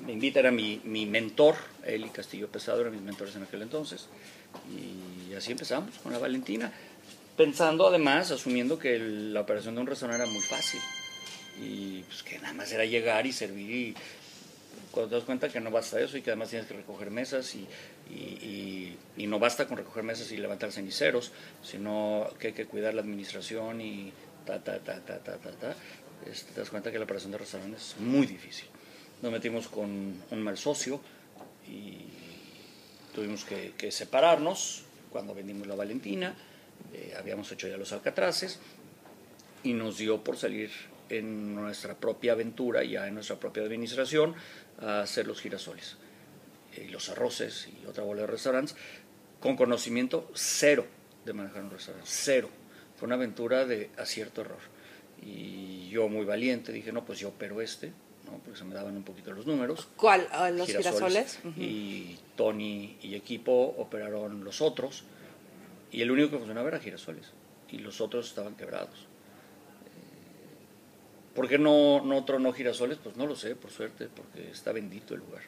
me 0.05 0.13
invita, 0.13 0.39
era 0.39 0.51
mi, 0.51 0.81
mi 0.83 1.05
mentor, 1.05 1.55
él 1.83 2.05
y 2.05 2.09
Castillo 2.09 2.47
Pesado 2.47 2.81
eran 2.81 2.93
mis 2.93 3.01
mentores 3.01 3.35
en 3.35 3.43
aquel 3.43 3.63
entonces. 3.63 4.07
Y 4.69 5.33
así 5.33 5.51
empezamos 5.51 5.97
con 5.99 6.11
la 6.11 6.19
Valentina, 6.19 6.71
pensando 7.35 7.87
además, 7.87 8.31
asumiendo 8.31 8.77
que 8.77 8.99
la 8.99 9.41
operación 9.41 9.75
de 9.75 9.81
un 9.81 9.87
restaurante 9.87 10.23
era 10.23 10.31
muy 10.31 10.41
fácil. 10.41 10.79
Y 11.61 12.01
pues 12.03 12.23
que 12.23 12.37
nada 12.39 12.53
más 12.53 12.71
era 12.71 12.85
llegar 12.85 13.25
y 13.25 13.31
servir 13.31 13.71
y 13.71 13.95
cuando 14.91 15.09
te 15.09 15.15
das 15.15 15.25
cuenta 15.25 15.49
que 15.49 15.59
no 15.59 15.71
basta 15.71 15.99
eso 15.99 16.17
y 16.17 16.21
que 16.21 16.31
además 16.31 16.49
tienes 16.49 16.67
que 16.67 16.73
recoger 16.73 17.11
mesas 17.11 17.53
y, 17.55 17.67
y, 18.09 18.13
y- 18.13 18.97
y 19.17 19.27
no 19.27 19.39
basta 19.39 19.67
con 19.67 19.77
recoger 19.77 20.03
mesas 20.03 20.31
y 20.31 20.37
levantar 20.37 20.71
ceniceros, 20.71 21.31
sino 21.63 22.27
que 22.39 22.47
hay 22.47 22.53
que 22.53 22.65
cuidar 22.65 22.93
la 22.93 23.01
administración 23.01 23.79
y 23.81 24.11
ta, 24.45 24.63
ta, 24.63 24.79
ta, 24.79 24.99
ta, 24.99 25.19
ta, 25.19 25.37
ta, 25.37 25.51
ta, 25.51 25.75
este, 26.29 26.51
te 26.53 26.59
das 26.59 26.69
cuenta 26.69 26.91
que 26.91 26.97
la 26.99 27.05
operación 27.05 27.31
de 27.31 27.37
restaurantes 27.37 27.95
es 27.95 27.99
muy 28.01 28.27
difícil. 28.27 28.67
Nos 29.21 29.31
metimos 29.31 29.67
con 29.69 30.21
un 30.29 30.41
mal 30.43 30.57
socio 30.57 30.99
y 31.67 32.05
tuvimos 33.13 33.45
que, 33.45 33.73
que 33.77 33.91
separarnos 33.91 34.83
cuando 35.11 35.33
vendimos 35.33 35.65
la 35.67 35.75
Valentina, 35.75 36.35
eh, 36.93 37.13
habíamos 37.17 37.49
hecho 37.53 37.67
ya 37.69 37.77
los 37.77 37.93
alcatraces 37.93 38.59
y 39.63 39.73
nos 39.73 39.97
dio 39.97 40.23
por 40.23 40.37
salir 40.37 40.69
en 41.09 41.55
nuestra 41.55 41.95
propia 41.95 42.33
aventura, 42.33 42.83
ya 42.83 43.07
en 43.07 43.13
nuestra 43.15 43.37
propia 43.37 43.63
administración, 43.63 44.35
a 44.81 45.01
hacer 45.01 45.25
los 45.25 45.39
girasoles 45.39 45.95
y 46.83 46.89
los 46.89 47.09
arroces 47.09 47.67
y 47.67 47.85
otra 47.85 48.03
bola 48.03 48.21
de 48.21 48.27
restaurantes, 48.27 48.75
con 49.39 49.55
conocimiento 49.55 50.29
cero 50.33 50.85
de 51.25 51.33
manejar 51.33 51.63
un 51.63 51.71
restaurante, 51.71 52.09
cero. 52.09 52.49
Fue 52.97 53.07
una 53.07 53.15
aventura 53.15 53.65
de 53.65 53.89
acierto-error. 53.97 54.59
Y 55.21 55.89
yo 55.89 56.07
muy 56.07 56.25
valiente 56.25 56.71
dije, 56.71 56.91
no, 56.91 57.05
pues 57.05 57.19
yo 57.19 57.29
opero 57.29 57.61
este, 57.61 57.91
¿no? 58.25 58.37
porque 58.43 58.57
se 58.57 58.63
me 58.63 58.75
daban 58.75 58.95
un 58.95 59.03
poquito 59.03 59.31
los 59.31 59.45
números. 59.45 59.87
¿Cuál? 59.95 60.27
Ah, 60.31 60.49
¿Los 60.49 60.67
girasoles? 60.67 61.39
Y 61.57 62.17
Tony 62.35 62.97
y 63.01 63.15
equipo 63.15 63.75
operaron 63.77 64.43
los 64.43 64.61
otros. 64.61 65.03
Y 65.91 66.01
el 66.01 66.11
único 66.11 66.31
que 66.31 66.37
funcionaba 66.37 66.67
era 66.69 66.79
girasoles. 66.79 67.31
Y 67.71 67.79
los 67.79 68.01
otros 68.01 68.27
estaban 68.27 68.55
quebrados. 68.55 68.99
Eh, 68.99 69.05
¿Por 71.33 71.47
qué 71.47 71.57
no, 71.57 72.01
no 72.03 72.23
tronó 72.25 72.53
girasoles? 72.53 72.97
Pues 73.01 73.15
no 73.17 73.25
lo 73.25 73.35
sé, 73.35 73.55
por 73.55 73.71
suerte, 73.71 74.07
porque 74.13 74.51
está 74.51 74.71
bendito 74.71 75.13
el 75.13 75.21
lugar. 75.21 75.41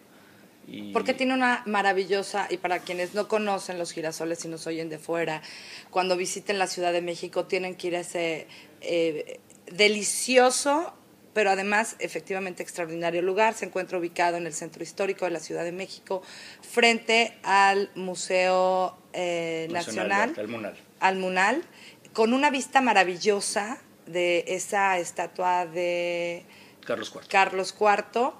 Y 0.67 0.91
Porque 0.91 1.13
tiene 1.13 1.33
una 1.33 1.63
maravillosa, 1.65 2.47
y 2.49 2.57
para 2.57 2.79
quienes 2.79 3.13
no 3.13 3.29
conocen 3.29 3.79
los 3.79 3.93
girasoles 3.93 4.43
y 4.43 4.49
nos 4.49 4.67
oyen 4.67 4.89
de 4.89 4.97
fuera, 4.97 5.41
cuando 5.89 6.17
visiten 6.17 6.59
la 6.59 6.67
Ciudad 6.67 6.91
de 6.91 7.01
México 7.01 7.45
tienen 7.45 7.75
que 7.75 7.87
ir 7.87 7.95
a 7.95 8.01
ese 8.01 8.47
eh, 8.81 9.39
delicioso, 9.71 10.93
pero 11.33 11.51
además 11.51 11.95
efectivamente 11.99 12.63
extraordinario 12.63 13.21
lugar. 13.21 13.53
Se 13.53 13.65
encuentra 13.65 13.97
ubicado 13.97 14.35
en 14.35 14.45
el 14.45 14.53
centro 14.53 14.83
histórico 14.83 15.23
de 15.23 15.31
la 15.31 15.39
Ciudad 15.39 15.63
de 15.63 15.71
México, 15.71 16.21
frente 16.61 17.37
al 17.43 17.89
Museo 17.95 18.97
eh, 19.13 19.67
Nacional 19.71 20.09
Nacional, 20.09 20.29
Arte, 20.29 20.41
al 20.41 20.47
Munal. 20.49 20.77
al 20.99 21.15
Munal, 21.17 21.63
con 22.11 22.33
una 22.33 22.49
vista 22.49 22.81
maravillosa 22.81 23.77
de 24.05 24.43
esa 24.47 24.97
estatua 24.97 25.65
de 25.65 26.45
Carlos 26.87 27.11
IV. 27.13 27.27
Carlos 27.27 27.75
IV 27.79 28.33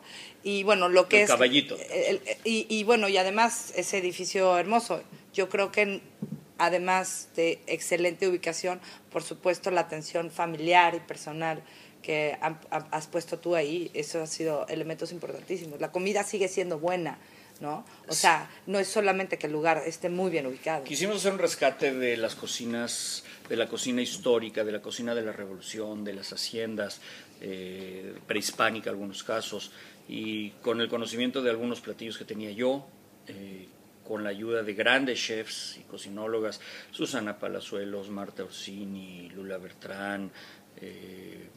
y 0.50 0.64
bueno 0.64 0.88
lo 0.88 1.10
que 1.10 1.18
El 1.18 1.24
es 1.24 1.30
caballito. 1.30 1.78
el- 1.92 2.22
y, 2.46 2.66
y 2.70 2.84
bueno 2.86 3.10
y 3.10 3.18
además 3.18 3.74
ese 3.76 3.98
edificio 3.98 4.58
hermoso. 4.58 5.04
Yo 5.34 5.50
creo 5.50 5.72
que 5.74 6.00
además 6.58 7.28
de 7.36 7.60
excelente 7.68 8.28
ubicación 8.28 8.80
por 9.12 9.24
supuesto 9.24 9.72
la 9.72 9.82
atención 9.82 10.32
familiar 10.32 10.96
y 10.96 11.00
personal 11.02 11.62
que 12.02 12.38
has 12.92 13.08
puesto 13.08 13.40
tú 13.40 13.56
ahí 13.56 13.92
eso 13.94 14.22
ha 14.22 14.28
sido 14.28 14.66
elementos 14.70 15.12
importantísimos. 15.12 15.82
La 15.82 15.92
comida 15.92 16.24
sigue 16.24 16.48
siendo 16.48 16.80
buena 16.80 17.20
no 17.60 17.84
o 18.08 18.14
sea 18.14 18.50
no 18.68 18.80
es 18.80 18.88
solamente 18.88 19.38
que 19.38 19.48
el 19.48 19.54
lugar 19.54 19.84
esté 19.86 20.08
muy 20.10 20.30
bien 20.32 20.48
ubicado. 20.48 20.84
Quisimos 20.86 21.18
hacer 21.18 21.34
un 21.34 21.40
rescate 21.40 21.92
de 21.94 22.16
las 22.16 22.36
cocinas, 22.36 23.24
de 23.50 23.56
la 23.58 23.68
cocina 23.68 24.02
histórica, 24.02 24.64
de 24.64 24.72
la 24.72 24.82
cocina 24.82 25.14
de 25.14 25.24
la 25.24 25.34
revolución, 25.34 26.04
de 26.06 26.14
las 26.14 26.32
haciendas, 26.32 27.02
eh, 27.42 28.14
prehispánica 28.28 28.90
en 28.90 28.96
algunos 28.96 29.24
casos, 29.24 29.72
y 30.08 30.52
con 30.62 30.80
el 30.82 30.88
conocimiento 30.88 31.42
de 31.42 31.50
algunos 31.50 31.82
platillos 31.82 32.18
que 32.18 32.26
tenía 32.26 32.52
yo, 32.52 32.88
eh, 33.28 33.68
con 34.08 34.24
la 34.24 34.30
ayuda 34.30 34.64
de 34.64 34.74
grandes 34.74 35.20
chefs 35.20 35.78
y 35.78 35.82
cocinólogas, 35.82 36.62
Susana 36.92 37.38
Palazuelos, 37.38 38.10
Marta 38.10 38.44
Orsini, 38.44 39.30
Lula 39.30 39.58
Bertrán, 39.58 40.32
eh, 40.78 41.50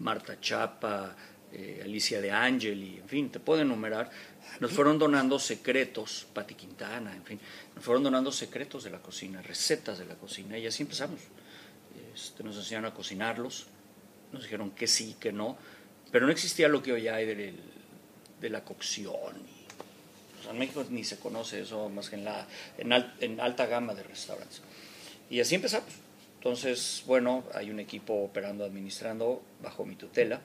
Marta 0.00 0.40
Chapa, 0.40 1.14
eh, 1.52 1.80
Alicia 1.84 2.20
de 2.20 2.32
Angeli, 2.32 2.98
en 2.98 3.08
fin, 3.08 3.30
te 3.30 3.38
puedo 3.38 3.62
enumerar, 3.62 4.10
nos 4.58 4.72
fueron 4.72 4.98
donando 4.98 5.38
secretos, 5.38 6.26
Pati 6.32 6.54
Quintana, 6.54 7.14
en 7.14 7.24
fin, 7.24 7.40
nos 7.76 7.84
fueron 7.84 8.02
donando 8.02 8.32
secretos 8.32 8.82
de 8.84 8.90
la 8.90 8.98
cocina, 8.98 9.40
recetas 9.42 9.98
de 9.98 10.06
la 10.06 10.14
cocina, 10.14 10.58
y 10.58 10.66
así 10.66 10.82
empezamos. 10.82 11.20
Este, 12.14 12.42
nos 12.42 12.56
enseñaron 12.56 12.90
a 12.90 12.94
cocinarlos, 12.94 13.68
nos 14.32 14.42
dijeron 14.42 14.72
que 14.72 14.86
sí, 14.86 15.16
que 15.20 15.32
no, 15.32 15.56
pero 16.10 16.26
no 16.26 16.32
existía 16.32 16.68
lo 16.68 16.82
que 16.82 16.92
hoy 16.92 17.08
hay 17.08 17.26
del- 17.26 17.54
de, 18.40 18.50
la 18.50 18.64
cocción. 18.64 19.14
o 19.14 20.42
sea, 20.42 20.52
en 20.52 20.58
México 20.58 20.84
ni 20.90 21.04
se 21.04 21.18
conoce 21.18 21.60
eso 21.62 21.88
más 21.88 22.08
que 22.10 22.16
en, 22.16 22.24
la, 22.24 22.46
en, 22.78 22.92
al- 22.92 23.14
en 23.20 23.40
alta 23.40 23.66
gama 23.66 23.94
de 23.94 24.02
restaurantes. 24.02 24.62
Y 25.28 25.40
así 25.40 25.54
empezamos. 25.54 25.88
Entonces, 26.38 27.02
bueno, 27.06 27.44
hay 27.54 27.70
un 27.70 27.80
equipo 27.80 28.14
operando, 28.14 28.64
administrando 28.64 29.42
bajo 29.62 29.84
mi 29.84 29.94
tutela. 29.96 30.40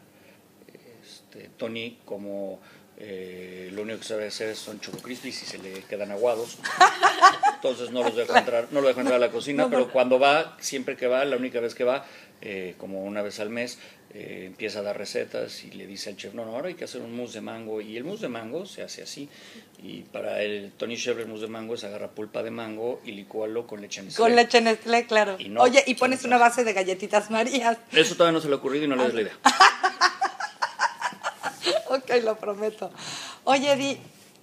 Este, 1.03 1.49
Tony 1.57 1.99
como 2.05 2.59
Eh, 2.97 3.71
lo 3.73 3.81
único 3.81 3.99
que 3.99 4.05
sabe 4.05 4.27
hacer 4.27 4.55
son 4.55 4.79
choco 4.79 5.05
y 5.09 5.15
se 5.17 5.57
le 5.57 5.81
quedan 5.83 6.11
aguados. 6.11 6.57
Entonces 7.69 7.91
no 7.91 8.03
los 8.03 8.15
dejo 8.15 8.35
entrar, 8.35 8.67
no 8.71 8.81
lo 8.81 8.87
dejo 8.87 8.99
entrar 8.99 9.17
a 9.17 9.19
la 9.19 9.31
cocina, 9.31 9.67
pero 9.69 9.91
cuando 9.91 10.19
va, 10.19 10.55
siempre 10.59 10.95
que 10.95 11.07
va, 11.07 11.25
la 11.25 11.35
única 11.35 11.59
vez 11.59 11.73
que 11.73 11.83
va, 11.83 12.05
eh, 12.41 12.75
como 12.77 13.03
una 13.03 13.21
vez 13.21 13.39
al 13.39 13.49
mes, 13.49 13.79
eh, 14.13 14.43
empieza 14.45 14.79
a 14.79 14.81
dar 14.81 14.97
recetas 14.97 15.63
y 15.63 15.71
le 15.71 15.87
dice 15.87 16.11
al 16.11 16.15
chef, 16.15 16.33
no, 16.33 16.45
no, 16.45 16.51
ahora 16.51 16.67
hay 16.67 16.75
que 16.75 16.85
hacer 16.85 17.01
un 17.01 17.15
mousse 17.15 17.33
de 17.33 17.41
mango. 17.41 17.81
Y 17.81 17.97
el 17.97 18.03
mousse 18.03 18.21
de 18.21 18.29
mango 18.29 18.65
se 18.65 18.83
hace 18.83 19.01
así. 19.01 19.27
Y 19.83 20.03
para 20.03 20.41
el 20.41 20.71
Tony 20.77 20.95
Chevre 20.95 21.23
el 21.23 21.27
mousse 21.27 21.41
de 21.41 21.47
mango 21.47 21.73
es 21.73 21.83
agarra 21.83 22.11
pulpa 22.11 22.43
de 22.43 22.51
mango 22.51 23.01
y 23.03 23.11
licúalo 23.11 23.67
con 23.67 23.81
leche 23.81 24.03
Nestlé. 24.03 24.23
Con 24.23 24.35
leche 24.35 24.61
Nestlé, 24.61 25.05
claro. 25.05 25.35
Y 25.39 25.49
no, 25.49 25.63
Oye, 25.63 25.83
y 25.85 25.95
pones 25.95 26.23
una 26.23 26.37
base 26.37 26.63
de 26.63 26.71
galletitas 26.71 27.31
marías. 27.31 27.77
Eso 27.91 28.15
todavía 28.15 28.33
no 28.33 28.41
se 28.41 28.47
le 28.47 28.53
ha 28.53 28.57
ocurrido 28.57 28.85
y 28.85 28.87
no 28.87 28.95
le 28.95 29.05
des 29.05 29.13
la 29.15 29.21
idea. 29.21 29.37
ok, 31.89 32.11
lo 32.23 32.37
prometo. 32.37 32.91
Oye, 33.43 33.73
Eddie, 33.73 33.99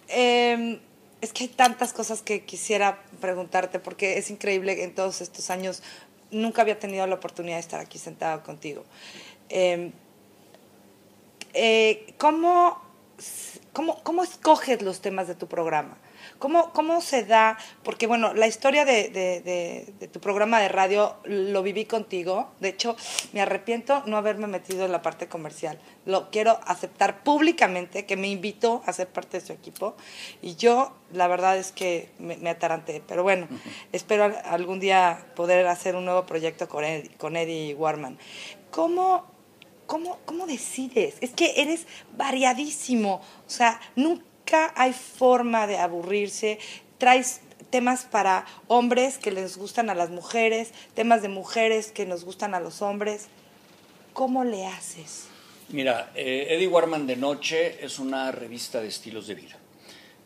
eh, 0.08 0.80
es 1.22 1.32
que 1.32 1.44
hay 1.44 1.48
tantas 1.48 1.92
cosas 1.92 2.20
que 2.20 2.44
quisiera 2.44 3.02
preguntarte 3.20 3.78
porque 3.78 4.18
es 4.18 4.28
increíble 4.28 4.82
en 4.82 4.94
todos 4.94 5.20
estos 5.22 5.48
años 5.50 5.82
nunca 6.32 6.62
había 6.62 6.78
tenido 6.78 7.06
la 7.06 7.14
oportunidad 7.14 7.56
de 7.56 7.60
estar 7.60 7.80
aquí 7.80 7.98
sentado 7.98 8.42
contigo. 8.42 8.84
Eh, 9.48 9.92
eh, 11.54 12.14
¿cómo, 12.18 12.82
cómo, 13.72 14.02
¿Cómo 14.02 14.24
escoges 14.24 14.82
los 14.82 15.00
temas 15.00 15.28
de 15.28 15.36
tu 15.36 15.46
programa? 15.46 15.96
¿Cómo, 16.38 16.72
¿Cómo 16.72 17.00
se 17.00 17.24
da? 17.24 17.58
Porque, 17.82 18.06
bueno, 18.06 18.34
la 18.34 18.46
historia 18.46 18.84
de, 18.84 19.08
de- 19.08 19.40
de- 19.40 19.92
de 19.98 20.08
tu 20.08 20.20
programa 20.20 20.60
de 20.60 20.68
radio 20.68 21.16
lo 21.24 21.62
viví 21.62 21.84
contigo. 21.84 22.50
De 22.60 22.68
hecho, 22.70 22.96
me 23.32 23.40
arrepiento 23.40 24.02
no 24.06 24.16
haberme 24.16 24.46
metido 24.46 24.84
en 24.84 24.92
la 24.92 25.02
parte 25.02 25.28
comercial. 25.28 25.78
Lo 26.04 26.30
quiero 26.30 26.58
aceptar 26.66 27.22
públicamente, 27.22 28.06
que 28.06 28.16
me 28.16 28.28
invitó 28.28 28.82
a 28.86 28.92
ser 28.92 29.08
parte 29.08 29.40
de 29.40 29.46
su 29.46 29.52
equipo. 29.52 29.94
Y 30.40 30.56
yo, 30.56 30.92
la 31.12 31.28
verdad 31.28 31.56
es 31.58 31.72
que 31.72 32.10
me, 32.18 32.36
me 32.36 32.50
ataranté. 32.50 33.02
Pero 33.06 33.22
bueno, 33.22 33.46
espero 33.92 34.24
al- 34.24 34.42
algún 34.44 34.80
día 34.80 35.26
poder 35.36 35.66
hacer 35.66 35.96
un 35.96 36.04
nuevo 36.04 36.26
proyecto 36.26 36.68
con 36.68 36.84
Eddie, 36.84 37.10
con 37.18 37.36
Eddie 37.36 37.74
Warman. 37.74 38.18
¿Cómo, 38.70 39.30
¿Cómo, 39.86 40.18
¿Cómo 40.24 40.46
decides? 40.46 41.16
Es 41.20 41.30
que 41.30 41.60
eres 41.60 41.86
variadísimo. 42.16 43.20
O 43.46 43.50
sea, 43.50 43.80
nunca 43.96 44.24
hay 44.74 44.92
forma 44.92 45.66
de 45.66 45.78
aburrirse. 45.78 46.58
Traes 46.98 47.40
temas 47.70 48.04
para 48.04 48.44
hombres 48.68 49.18
que 49.18 49.30
les 49.30 49.56
gustan 49.56 49.90
a 49.90 49.94
las 49.94 50.10
mujeres, 50.10 50.72
temas 50.94 51.22
de 51.22 51.28
mujeres 51.28 51.90
que 51.90 52.06
nos 52.06 52.24
gustan 52.24 52.54
a 52.54 52.60
los 52.60 52.82
hombres. 52.82 53.28
¿Cómo 54.12 54.44
le 54.44 54.66
haces? 54.66 55.24
Mira, 55.70 56.12
eh, 56.14 56.48
Eddie 56.50 56.68
Warman 56.68 57.06
de 57.06 57.16
Noche 57.16 57.82
es 57.84 57.98
una 57.98 58.30
revista 58.30 58.80
de 58.80 58.88
estilos 58.88 59.26
de 59.26 59.34
vida. 59.34 59.56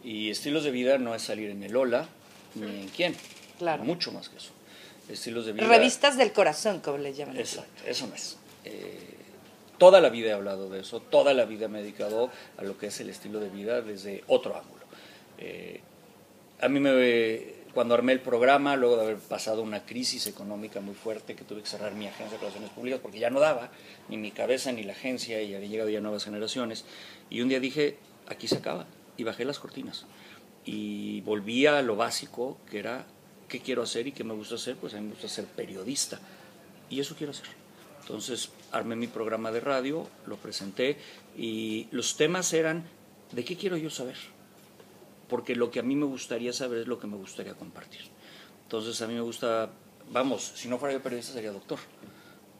Y 0.02 0.30
estilos 0.30 0.64
de 0.64 0.70
vida 0.70 0.98
no 0.98 1.14
es 1.14 1.22
salir 1.22 1.50
en 1.50 1.62
el 1.62 1.76
Ola 1.76 2.08
ni 2.54 2.80
en 2.80 2.88
quién. 2.88 3.14
Claro. 3.58 3.84
Mucho 3.84 4.12
más 4.12 4.28
que 4.28 4.38
eso. 4.38 4.50
Estilos 5.08 5.46
de 5.46 5.52
vida. 5.52 5.66
Revistas 5.66 6.16
del 6.16 6.32
corazón, 6.32 6.80
como 6.80 6.98
le 6.98 7.14
llaman. 7.14 7.36
Exacto, 7.38 7.84
eso 7.86 8.06
no 8.08 8.14
es. 8.14 8.36
Eh, 8.64 9.15
toda 9.78 10.00
la 10.00 10.08
vida 10.08 10.30
he 10.30 10.32
hablado 10.32 10.68
de 10.68 10.80
eso, 10.80 11.00
toda 11.00 11.34
la 11.34 11.44
vida 11.44 11.68
me 11.68 11.80
he 11.80 11.82
dedicado 11.82 12.30
a 12.56 12.62
lo 12.62 12.78
que 12.78 12.86
es 12.86 13.00
el 13.00 13.10
estilo 13.10 13.40
de 13.40 13.48
vida 13.48 13.82
desde 13.82 14.24
otro 14.26 14.56
ángulo. 14.56 14.84
Eh, 15.38 15.80
a 16.60 16.68
mí 16.68 16.80
me, 16.80 17.56
cuando 17.76 17.94
armé 17.94 18.12
el 18.12 18.20
programa, 18.20 18.74
luego 18.74 18.96
de 18.96 19.02
haber 19.02 19.18
pasado 19.18 19.60
una 19.60 19.84
crisis 19.84 20.26
económica 20.26 20.80
muy 20.80 20.94
fuerte, 20.94 21.34
que 21.34 21.44
tuve 21.44 21.60
que 21.60 21.68
cerrar 21.68 21.94
mi 21.94 22.06
agencia 22.06 22.38
de 22.38 22.38
relaciones 22.38 22.70
públicas 22.70 23.00
porque 23.02 23.18
ya 23.18 23.28
no 23.28 23.38
daba, 23.38 23.70
ni 24.08 24.16
mi 24.16 24.30
cabeza 24.30 24.72
ni 24.72 24.82
la 24.82 24.94
agencia, 24.94 25.42
y 25.42 25.54
había 25.54 25.68
llegado 25.68 25.90
ya 25.90 26.00
nuevas 26.00 26.24
generaciones, 26.24 26.86
y 27.28 27.42
un 27.42 27.50
día 27.50 27.60
dije, 27.60 27.98
aquí 28.28 28.48
se 28.48 28.56
acaba, 28.56 28.86
y 29.18 29.24
bajé 29.24 29.44
las 29.44 29.58
cortinas. 29.58 30.06
Y 30.64 31.20
volví 31.20 31.66
a 31.66 31.82
lo 31.82 31.96
básico, 31.96 32.56
que 32.70 32.78
era, 32.78 33.04
¿qué 33.46 33.60
quiero 33.60 33.82
hacer 33.82 34.06
y 34.06 34.12
qué 34.12 34.24
me 34.24 34.32
gusta 34.32 34.54
hacer? 34.54 34.76
Pues 34.76 34.94
a 34.94 34.96
mí 34.96 35.02
me 35.04 35.10
gusta 35.10 35.28
ser 35.28 35.44
periodista, 35.44 36.18
y 36.88 37.00
eso 37.00 37.14
quiero 37.14 37.32
hacer. 37.32 37.48
Entonces 38.00 38.48
armé 38.76 38.96
mi 38.96 39.06
programa 39.06 39.50
de 39.52 39.60
radio, 39.60 40.06
lo 40.26 40.36
presenté 40.36 40.96
y 41.36 41.88
los 41.90 42.16
temas 42.16 42.52
eran 42.52 42.84
de 43.32 43.44
qué 43.44 43.56
quiero 43.56 43.76
yo 43.76 43.90
saber. 43.90 44.16
Porque 45.28 45.56
lo 45.56 45.70
que 45.70 45.80
a 45.80 45.82
mí 45.82 45.96
me 45.96 46.06
gustaría 46.06 46.52
saber 46.52 46.80
es 46.80 46.86
lo 46.86 46.98
que 46.98 47.06
me 47.06 47.16
gustaría 47.16 47.54
compartir. 47.54 48.02
Entonces 48.62 49.00
a 49.02 49.06
mí 49.06 49.14
me 49.14 49.20
gusta, 49.20 49.70
vamos, 50.10 50.52
si 50.54 50.68
no 50.68 50.78
fuera 50.78 50.94
yo 50.94 51.02
periodista 51.02 51.32
sería 51.32 51.52
doctor. 51.52 51.78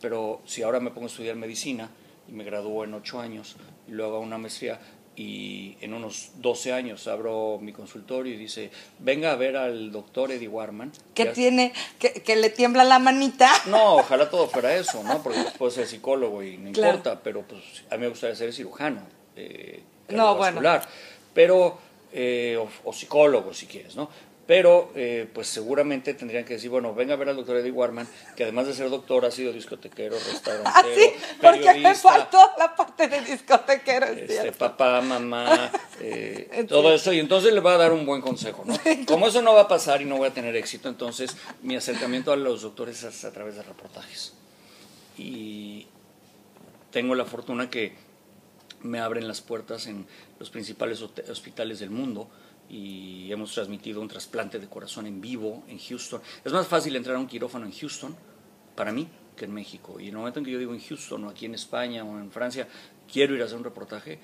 Pero 0.01 0.43
si 0.45 0.63
ahora 0.63 0.81
me 0.81 0.91
pongo 0.91 1.07
a 1.07 1.11
estudiar 1.11 1.37
medicina 1.37 1.91
y 2.29 2.33
me 2.33 2.45
gradúo 2.45 2.85
en 2.85 2.95
ocho 2.95 3.21
años 3.21 3.57
y 3.89 3.93
luego 3.93 4.17
hago 4.17 4.25
una 4.25 4.39
maestría 4.39 4.81
y 5.17 5.77
en 5.81 5.95
unos 5.95 6.31
12 6.37 6.73
años 6.75 7.09
abro 7.09 7.59
mi 7.61 7.73
consultorio 7.73 8.35
y 8.35 8.37
dice, 8.37 8.71
venga 8.99 9.33
a 9.33 9.37
ver 9.37 9.57
al 9.57 9.91
doctor 9.91 10.31
Eddie 10.31 10.49
Warman. 10.49 10.93
Que 11.15 11.25
Ya- 11.25 11.33
tiene, 11.33 11.73
que, 11.99 12.13
que 12.13 12.37
le 12.37 12.51
tiembla 12.51 12.85
la 12.85 12.99
manita. 12.99 13.51
no, 13.67 13.97
ojalá 13.97 14.29
todo 14.29 14.47
fuera 14.47 14.75
eso, 14.77 15.03
¿no? 15.03 15.23
Porque 15.23 15.41
puedo 15.57 15.71
ser 15.73 15.87
psicólogo 15.87 16.43
y 16.43 16.59
no 16.59 16.73
Claro. 16.73 16.97
importa, 16.99 17.21
pero 17.23 17.43
pues 17.43 17.63
a 17.91 17.95
mí 17.97 18.03
me 18.03 18.09
gustaría 18.09 18.37
ser 18.37 18.53
cirujano, 18.53 19.01
eh, 19.37 19.83
No, 20.11 20.37
cardiovascular, 20.39 20.87
pero, 21.33 21.79
eh, 22.13 22.57
o, 22.59 22.69
o 22.89 22.93
psicólogo 22.93 23.55
si 23.55 23.67
quieres, 23.67 23.97
¿no? 23.97 24.11
Pero 24.47 24.93
eh, 24.95 25.29
pues 25.33 25.49
seguramente 25.49 26.15
tendrían 26.15 26.45
que 26.45 26.55
decir, 26.55 26.71
bueno, 26.71 26.95
venga 26.95 27.15
a 27.15 27.17
ver 27.17 27.31
al 27.31 27.37
doctor 27.37 27.57
Eddie 27.57 27.73
Warman, 27.73 28.07
que 28.37 28.45
además 28.45 28.69
de 28.69 28.75
ser 28.75 28.89
doctor 28.91 29.25
ha 29.25 29.31
sido 29.33 29.53
discotequero, 29.53 30.15
restaurantero, 30.15 30.63
Ah, 30.75 30.85
sí, 30.95 31.13
porque 31.41 31.75
me 31.81 31.95
faltó 31.97 32.39
la 32.57 32.77
parte 32.77 33.09
de 33.09 33.23
discotequero. 33.23 34.07
es 34.07 34.19
este, 34.19 34.41
cierto. 34.43 34.59
papá, 34.59 35.01
mamá, 35.01 35.73
eh, 36.01 36.65
todo 36.69 36.95
eso, 36.95 37.13
y 37.13 37.19
entonces 37.19 37.53
le 37.53 37.61
va 37.61 37.75
a 37.75 37.79
dar 37.79 37.93
un 37.93 38.07
buen 38.07 38.21
consejo, 38.21 38.63
¿no? 38.65 38.79
Como 39.07 39.27
eso 39.27 39.43
no 39.43 39.53
va 39.53 39.63
a 39.63 39.69
pasar 39.69 40.01
y 40.01 40.05
no 40.05 40.17
voy 40.17 40.29
a 40.29 40.35
tener 40.35 40.55
éxito, 40.55 40.89
entonces 40.89 41.37
mi 41.63 41.75
acercamiento 41.75 42.33
a 42.33 42.37
los 42.37 42.63
doctores 42.63 43.03
es 43.03 43.25
a 43.25 43.33
través 43.33 43.57
de 43.57 43.63
reportajes. 43.63 44.33
Y 45.19 45.89
tengo 46.93 47.17
la 47.17 47.25
fortuna 47.25 47.69
que 47.69 47.95
me 48.83 49.01
abren 49.01 49.27
las 49.27 49.41
puertas 49.41 49.89
en 49.89 50.07
los 50.39 50.51
principales 50.51 51.03
hospitales 51.03 51.81
del 51.81 51.91
mundo 51.91 52.31
y 52.69 53.31
hemos 53.33 53.53
transmitido 53.53 54.01
un 54.01 54.09
trasplante 54.09 54.59
de 54.59 54.69
corazón 54.69 55.07
en 55.07 55.21
vivo 55.21 55.65
en 55.69 55.79
Houston. 55.79 56.21
Es 56.45 56.53
más 56.53 56.67
fácil 56.67 56.97
entrar 56.97 57.17
a 57.17 57.19
un 57.19 57.27
quirófano 57.27 57.67
en 57.67 57.73
Houston 57.73 58.15
para 58.75 58.93
mí 58.93 59.09
que 59.37 59.45
en 59.45 59.53
México. 59.53 59.99
Y 60.01 60.05
en 60.05 60.11
el 60.11 60.17
momento 60.19 60.39
en 60.41 60.45
que 60.45 60.51
yo 60.53 60.59
digo 60.59 60.75
en 60.75 60.81
Houston 60.81 61.25
o 61.25 61.29
aquí 61.31 61.47
en 61.47 61.55
España 61.55 62.05
o 62.05 62.19
en 62.19 62.31
Francia, 62.31 62.67
quiero 63.11 63.35
ir 63.35 63.43
a 63.43 63.45
hacer 63.45 63.59
un 63.59 63.65
reportaje, 63.65 64.19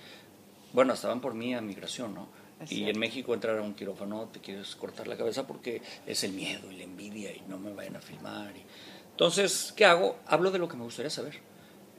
bueno, 0.73 0.93
hasta 0.93 1.09
van 1.09 1.21
por 1.21 1.35
mí 1.35 1.55
a 1.55 1.61
migración, 1.61 2.15
¿no? 2.15 2.29
Y 2.71 2.89
en 2.89 2.99
México 2.99 3.35
entrar 3.35 3.59
a 3.59 3.63
un 3.63 3.75
quirófano 3.75 4.29
te 4.33 4.41
quieres 4.41 4.77
cortar 4.77 5.09
la 5.09 5.17
cabeza 5.17 5.47
porque 5.47 5.83
es 6.07 6.23
el 6.25 6.33
miedo 6.33 6.71
y 6.71 6.77
la 6.77 6.85
envidia 6.85 7.33
y 7.35 7.43
no 7.49 7.59
me 7.59 7.73
vayan 7.73 7.97
a 7.97 8.01
filmar. 8.01 8.57
y- 8.57 8.63
Entonces, 9.11 9.73
¿qué 9.77 9.85
hago? 9.85 10.17
Hablo 10.27 10.51
de 10.51 10.59
lo 10.59 10.69
que 10.69 10.77
me 10.77 10.85
gustaría 10.85 11.11
saber 11.11 11.39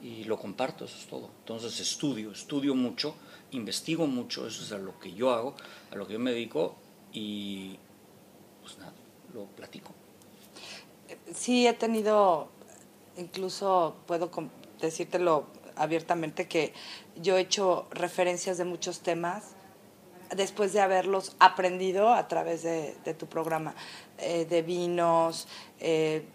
y 0.02 0.24
lo 0.24 0.38
comparto, 0.40 0.86
eso 0.86 0.98
es 0.98 1.06
todo. 1.08 1.30
Entonces 1.40 1.80
estudio, 1.80 2.32
estudio 2.32 2.74
mucho, 2.76 3.16
investigo 3.54 4.08
mucho, 4.08 4.48
eso 4.48 4.64
es 4.64 4.72
a 4.72 4.78
lo 4.78 5.00
que 5.00 5.14
yo 5.14 5.32
hago, 5.32 5.56
a 5.92 5.96
lo 5.96 6.08
que 6.08 6.14
yo 6.14 6.20
me 6.20 6.32
dedico 6.32 6.76
y 7.12 7.78
pues 8.62 8.78
nada, 8.78 8.94
lo 9.34 9.46
platico. 9.46 9.92
Sí, 11.34 11.68
he 11.68 11.74
tenido, 11.74 12.50
incluso 13.18 13.96
puedo 14.08 14.32
decírtelo 14.82 15.48
abiertamente, 15.76 16.48
que 16.48 16.74
yo 17.16 17.38
he 17.38 17.42
hecho 17.42 17.88
referencias 17.92 18.58
de 18.58 18.66
muchos 18.66 19.02
temas 19.02 19.56
después 20.36 20.74
de 20.74 20.82
haberlos 20.82 21.36
aprendido 21.40 22.14
a 22.14 22.28
través 22.28 22.64
de, 22.64 23.14
tu 23.18 23.28
programa, 23.28 23.76
eh, 24.18 24.46
de 24.46 24.62
vinos, 24.62 25.48
eh, 25.80 26.26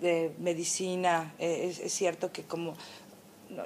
de, 0.00 0.34
medicina. 0.38 1.34
Eh, 1.38 1.74
es, 1.82 1.92
cierto 1.92 2.32
que 2.32 2.44
como 2.44 2.74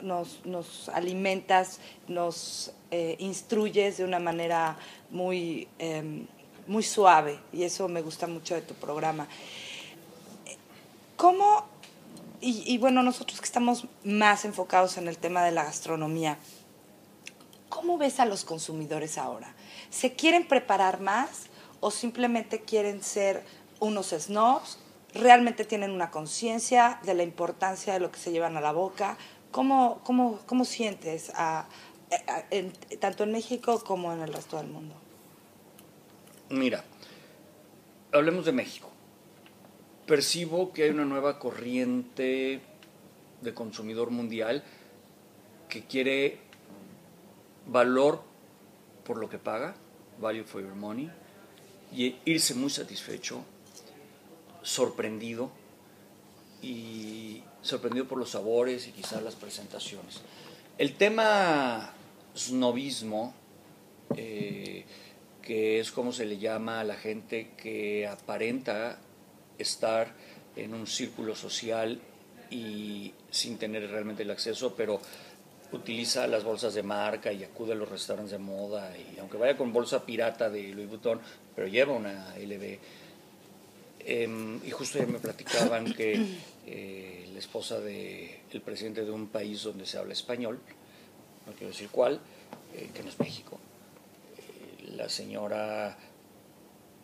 nos, 0.03 0.88
alimentas, 0.88 1.81
nos 2.09 2.72
eh, 2.90 3.16
instruyes 3.18 3.99
de 3.99 4.05
una 4.05 4.18
manera 4.18 4.77
muy, 5.11 5.68
em, 5.79 6.27
muy 6.66 6.83
suave 6.83 7.38
y 7.53 7.62
eso 7.62 7.88
me 7.88 8.03
gusta 8.03 8.27
mucho 8.27 8.55
de 8.55 8.62
tu 8.62 8.75
programa. 8.75 9.29
¿Cómo, 11.16 11.64
y, 12.40 12.62
y 12.66 12.79
bueno, 12.79 13.03
nosotros 13.03 13.40
que 13.40 13.46
estamos 13.46 13.87
más 14.05 14.44
enfocados 14.44 14.99
en 14.99 15.09
el 15.09 15.18
tema 15.18 15.44
de 15.44 15.53
la 15.53 15.64
gastronomía, 15.64 16.38
¿cómo 17.68 17.99
ves 17.99 18.20
a 18.20 18.27
los 18.27 18.44
consumidores 18.44 19.18
ahora? 19.18 19.55
¿Se 19.90 20.14
quieren 20.14 20.46
preparar 20.46 21.01
más 21.01 21.46
o 21.81 21.90
simplemente 21.90 22.62
quieren 22.62 23.03
ser 23.03 23.44
unos 23.81 24.09
snobs? 24.09 24.79
¿Realmente 25.14 25.64
tienen 25.64 25.92
una 25.92 26.11
conciencia 26.11 27.01
de 27.05 27.14
la 27.14 27.22
importancia 27.22 27.94
de 27.94 28.01
lo 28.01 28.11
que 28.11 28.18
se 28.18 28.33
llevan 28.33 28.57
a 28.57 28.61
la 28.61 28.72
boca? 28.72 29.16
¿Cómo, 29.57 30.03
cómo, 30.05 30.38
cómo 30.45 30.66
sientes 30.66 31.33
tanto 33.01 33.25
en 33.25 33.33
México 33.33 33.83
como 33.83 34.12
en 34.12 34.21
el 34.21 34.31
resto 34.31 34.59
del 34.59 34.66
mundo? 34.66 34.95
Mira, 36.51 36.85
hablemos 38.12 38.45
de 38.45 38.53
México. 38.53 38.90
Percibo 40.07 40.75
que 40.75 40.83
hay 40.83 40.90
una 40.90 41.07
nueva 41.07 41.38
corriente 41.38 42.61
de 43.40 43.55
consumidor 43.55 44.11
mundial 44.11 44.62
que 45.71 45.87
quiere 45.87 46.38
valor 47.66 48.21
por 49.07 49.16
lo 49.16 49.31
que 49.31 49.38
paga, 49.38 49.75
value 50.21 50.45
for 50.45 50.61
your 50.61 50.75
money, 50.75 51.11
y 51.95 52.14
irse 52.27 52.53
muy 52.53 52.69
satisfecho, 52.69 53.42
sorprendido 54.61 55.51
y 56.61 57.42
sorprendido 57.67 58.07
por 58.07 58.19
los 58.19 58.31
sabores 58.31 58.87
y 58.89 58.93
quizás 58.93 59.23
las 59.23 59.35
presentaciones. 59.35 60.21
El 60.79 60.95
tema 60.95 61.93
snobismo, 62.37 63.35
eh, 64.17 64.85
que 65.43 65.81
es 65.81 65.91
como 65.91 66.13
se 66.13 66.27
le 66.27 66.39
llama 66.39 66.81
a 66.81 66.85
la 66.85 66.97
gente 66.97 67.53
que 67.57 68.07
aparenta 68.07 68.99
estar 69.59 70.15
en 70.55 70.75
un 70.75 70.87
círculo 70.87 71.35
social 71.35 72.01
y 72.51 73.13
sin 73.31 73.59
tener 73.59 73.91
realmente 73.91 74.23
el 74.23 74.31
acceso, 74.31 74.75
pero 74.77 75.01
utiliza 75.73 76.27
las 76.27 76.45
bolsas 76.45 76.75
de 76.75 76.83
marca 76.83 77.33
y 77.33 77.43
acude 77.45 77.73
a 77.73 77.77
los 77.77 77.89
restaurantes 77.89 78.33
de 78.33 78.39
moda 78.39 78.93
y 78.97 79.19
aunque 79.19 79.37
vaya 79.37 79.57
con 79.57 79.73
bolsa 79.73 80.05
pirata 80.05 80.49
de 80.49 80.69
Louis 80.69 80.89
Vuitton, 80.89 81.21
pero 81.55 81.67
lleva 81.67 81.93
una 81.93 82.35
LV. 82.37 82.79
Em, 84.09 84.61
y 84.64 84.71
justo 84.71 85.01
ya 85.01 85.07
me 85.07 85.19
platicaban 85.19 85.92
que 85.92 86.25
eh, 86.64 87.29
la 87.33 87.38
esposa 87.40 87.81
del 87.81 88.31
el 88.53 88.61
presidente 88.61 89.05
de 89.05 89.11
un 89.11 89.27
país 89.27 89.64
donde 89.64 89.85
se 89.85 89.99
habla 89.99 90.12
español, 90.12 90.61
no 91.45 91.53
quiero 91.55 91.73
decir 91.73 91.88
cuál, 91.90 92.21
eh, 92.73 92.90
que 92.95 93.03
no 93.03 93.09
es 93.09 93.19
México, 93.19 93.59
eh, 94.38 94.92
la 94.97 95.09
señora 95.09 95.99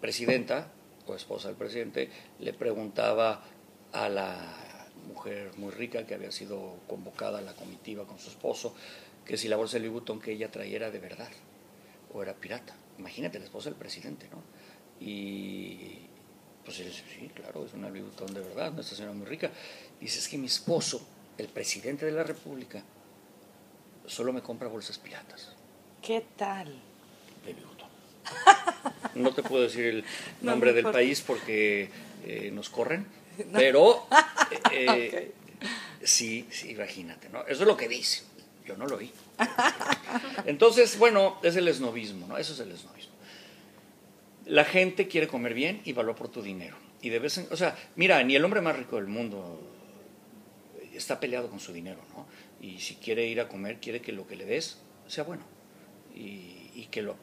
presidenta 0.00 0.70
o 1.08 1.16
esposa 1.16 1.48
del 1.48 1.56
presidente 1.56 2.08
le 2.38 2.52
preguntaba 2.52 3.42
a 3.90 4.08
la 4.08 4.36
mujer 5.08 5.50
muy 5.56 5.72
rica 5.72 6.06
que 6.06 6.14
había 6.14 6.30
sido 6.30 6.76
convocada 6.86 7.38
a 7.38 7.42
la 7.42 7.54
comitiva 7.54 8.06
con 8.06 8.20
su 8.20 8.30
esposo, 8.30 8.76
que 9.26 9.36
si 9.36 9.48
la 9.48 9.56
bolsa 9.56 9.80
de 9.80 9.88
Louis 9.88 10.04
que 10.22 10.30
ella 10.30 10.52
traía 10.52 10.76
era 10.76 10.90
de 10.92 11.00
verdad 11.00 11.30
o 12.14 12.22
era 12.22 12.34
pirata. 12.34 12.76
Imagínate, 12.96 13.40
la 13.40 13.46
esposa 13.46 13.70
del 13.70 13.78
presidente, 13.78 14.28
¿no? 14.30 14.40
Y 15.04 16.11
pues 16.64 16.78
él 16.80 16.86
dice, 16.86 17.02
sí, 17.12 17.30
claro, 17.34 17.64
es 17.64 17.74
una 17.74 17.88
Louis 17.88 18.02
Vuitton 18.02 18.32
de 18.32 18.40
verdad, 18.40 18.72
una 18.72 18.82
señora 18.82 19.12
muy 19.12 19.26
rica. 19.26 19.50
Dice, 20.00 20.18
es 20.18 20.28
que 20.28 20.38
mi 20.38 20.46
esposo, 20.46 21.06
el 21.38 21.48
presidente 21.48 22.06
de 22.06 22.12
la 22.12 22.22
República, 22.22 22.82
solo 24.06 24.32
me 24.32 24.42
compra 24.42 24.68
bolsas 24.68 24.98
piratas. 24.98 25.52
¿Qué 26.00 26.24
tal? 26.36 26.68
De 27.44 27.52
Louis 27.52 27.66
Vuitton. 27.66 27.88
No 29.14 29.34
te 29.34 29.42
puedo 29.42 29.64
decir 29.64 29.84
el 29.86 30.04
nombre 30.42 30.72
del 30.72 30.90
país 30.90 31.20
porque 31.20 31.90
eh, 32.24 32.50
nos 32.52 32.70
corren, 32.70 33.06
pero 33.52 34.06
eh, 34.72 35.32
sí, 36.02 36.46
sí, 36.50 36.70
imagínate, 36.70 37.28
¿no? 37.28 37.42
Eso 37.42 37.62
es 37.62 37.68
lo 37.68 37.76
que 37.76 37.88
dice. 37.88 38.22
Yo 38.64 38.76
no 38.76 38.86
lo 38.86 38.98
oí. 38.98 39.10
Entonces, 40.46 40.96
bueno, 40.96 41.38
es 41.42 41.56
el 41.56 41.66
esnovismo, 41.66 42.28
¿no? 42.28 42.38
Eso 42.38 42.52
es 42.52 42.60
el 42.60 42.70
esnovismo. 42.70 43.11
La 44.46 44.64
gente 44.64 45.08
quiere 45.08 45.28
comer 45.28 45.54
bien 45.54 45.80
y 45.84 45.92
valor 45.92 46.16
por 46.16 46.28
tu 46.28 46.42
dinero. 46.42 46.76
Y 47.00 47.10
de 47.10 47.18
vez 47.18 47.38
en, 47.38 47.46
o 47.50 47.56
sea, 47.56 47.76
mira, 47.96 48.22
ni 48.22 48.36
el 48.36 48.44
hombre 48.44 48.60
más 48.60 48.76
rico 48.76 48.96
del 48.96 49.06
mundo 49.06 49.60
está 50.94 51.20
peleado 51.20 51.48
con 51.48 51.60
su 51.60 51.72
dinero, 51.72 52.00
¿no? 52.14 52.26
Y 52.60 52.78
si 52.80 52.96
quiere 52.96 53.26
ir 53.26 53.40
a 53.40 53.48
comer, 53.48 53.78
quiere 53.80 54.00
que 54.00 54.12
lo 54.12 54.26
que 54.26 54.36
le 54.36 54.44
des 54.44 54.78
sea 55.06 55.24
bueno 55.24 55.44
y, 56.14 56.88
que 56.90 57.02
lo, 57.02 57.16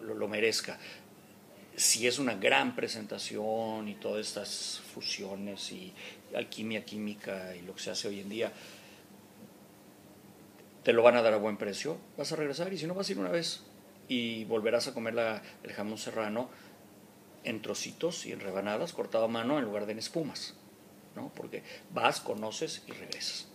lo, 0.00 0.14
lo 0.14 0.28
merezca 0.28 0.78
si 1.80 2.06
es 2.06 2.18
una 2.18 2.34
gran 2.34 2.76
presentación 2.76 3.88
y 3.88 3.94
todas 3.94 4.26
estas 4.26 4.82
fusiones 4.92 5.72
y 5.72 5.94
alquimia 6.34 6.84
química 6.84 7.56
y 7.56 7.62
lo 7.62 7.74
que 7.74 7.82
se 7.82 7.90
hace 7.90 8.08
hoy 8.08 8.20
en 8.20 8.28
día, 8.28 8.52
te 10.82 10.92
lo 10.92 11.02
van 11.02 11.16
a 11.16 11.22
dar 11.22 11.32
a 11.32 11.38
buen 11.38 11.56
precio, 11.56 11.96
vas 12.18 12.32
a 12.32 12.36
regresar 12.36 12.72
y 12.72 12.78
si 12.78 12.86
no 12.86 12.94
vas 12.94 13.08
a 13.08 13.12
ir 13.12 13.18
una 13.18 13.30
vez 13.30 13.62
y 14.10 14.44
volverás 14.44 14.88
a 14.88 14.92
comer 14.92 15.14
el 15.62 15.72
jamón 15.72 15.96
serrano 15.96 16.50
en 17.44 17.62
trocitos 17.62 18.26
y 18.26 18.32
en 18.32 18.40
rebanadas, 18.40 18.92
cortado 18.92 19.24
a 19.24 19.28
mano 19.28 19.58
en 19.58 19.64
lugar 19.64 19.86
de 19.86 19.92
en 19.92 19.98
espumas, 19.98 20.54
¿no? 21.16 21.32
porque 21.34 21.62
vas, 21.94 22.20
conoces 22.20 22.82
y 22.86 22.92
regresas. 22.92 23.48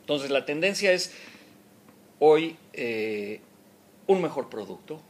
Entonces 0.00 0.30
la 0.30 0.44
tendencia 0.44 0.92
es 0.92 1.14
hoy 2.20 2.56
eh, 2.74 3.40
un 4.06 4.22
mejor 4.22 4.48
producto, 4.50 5.00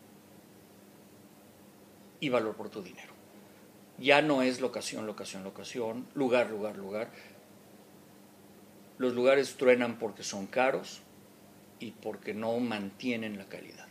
y 2.21 2.29
valor 2.29 2.55
por 2.55 2.69
tu 2.69 2.83
dinero. 2.83 3.13
Ya 3.99 4.23
no 4.23 4.43
es 4.43 4.61
locación, 4.61 5.07
locación, 5.07 5.43
locación, 5.43 6.07
lugar, 6.15 6.51
lugar, 6.51 6.77
lugar. 6.77 7.11
Los 8.99 9.15
lugares 9.15 9.57
truenan 9.57 9.99
porque 9.99 10.23
son 10.23 10.47
caros 10.47 11.01
y 11.81 11.93
porque 11.93 12.35
no 12.35 12.59
mantienen 12.61 13.39
la 13.39 13.47
calidad. 13.47 13.90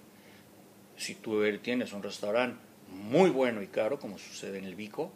Si 1.00 1.16
tú 1.16 1.42
tienes 1.60 1.94
un 1.94 2.04
restaurante 2.04 2.60
muy 2.92 3.30
bueno 3.30 3.62
y 3.62 3.68
caro, 3.68 4.00
como 4.00 4.18
sucede 4.18 4.58
en 4.58 4.66
el 4.66 4.76
Vico, 4.76 5.12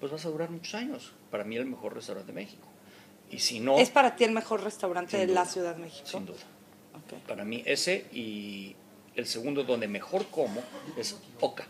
pues 0.00 0.10
vas 0.10 0.24
a 0.24 0.30
durar 0.30 0.50
muchos 0.50 0.74
años. 0.74 1.12
Para 1.30 1.44
mí 1.44 1.56
el 1.56 1.66
mejor 1.66 1.94
restaurante 1.94 2.32
de 2.32 2.40
México. 2.40 2.66
Y 3.30 3.38
si 3.40 3.60
no... 3.60 3.78
¿Es 3.78 3.90
para 3.90 4.16
ti 4.16 4.24
el 4.24 4.32
mejor 4.32 4.64
restaurante 4.64 5.18
de 5.18 5.26
la 5.26 5.44
Ciudad 5.44 5.74
de 5.74 5.82
México? 5.82 6.06
Sin 6.06 6.24
duda. 6.24 6.38
Para 7.28 7.44
mí 7.44 7.62
ese 7.66 8.06
y 8.12 8.74
el 9.14 9.26
segundo 9.26 9.62
donde 9.62 9.86
mejor 9.88 10.26
como 10.28 10.62
es 10.96 11.16
Oca. 11.40 11.66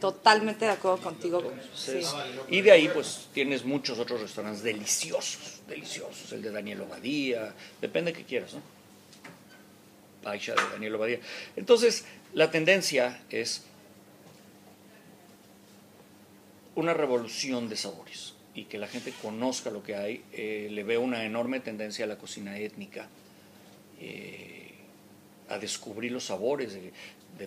Totalmente 0.00 0.64
de 0.64 0.70
acuerdo 0.70 0.98
contigo. 0.98 1.42
Y 2.48 2.60
de 2.60 2.70
ahí 2.70 2.88
pues 2.88 3.30
tienes 3.32 3.64
muchos 3.64 3.98
otros 3.98 4.20
restaurantes 4.20 4.62
deliciosos, 4.62 5.62
deliciosos. 5.66 6.30
El 6.32 6.42
de 6.42 6.52
Daniel 6.52 6.82
Obadía, 6.82 7.52
depende 7.80 8.12
de 8.12 8.18
qué 8.18 8.24
quieras, 8.24 8.54
¿no? 8.54 8.73
Paisha 10.24 10.54
de 10.54 10.62
Daniel 10.72 10.94
Obadía. 10.96 11.20
Entonces, 11.54 12.06
la 12.32 12.50
tendencia 12.50 13.20
es 13.30 13.62
una 16.74 16.94
revolución 16.94 17.68
de 17.68 17.76
sabores 17.76 18.34
y 18.54 18.64
que 18.64 18.78
la 18.78 18.88
gente 18.88 19.12
conozca 19.22 19.70
lo 19.70 19.82
que 19.82 19.96
hay. 19.96 20.24
Eh, 20.32 20.68
le 20.70 20.82
veo 20.82 21.00
una 21.00 21.24
enorme 21.24 21.60
tendencia 21.60 22.06
a 22.06 22.08
la 22.08 22.16
cocina 22.16 22.58
étnica, 22.58 23.06
eh, 24.00 24.72
a 25.48 25.58
descubrir 25.58 26.10
los 26.10 26.24
sabores 26.24 26.72
de, 26.72 26.92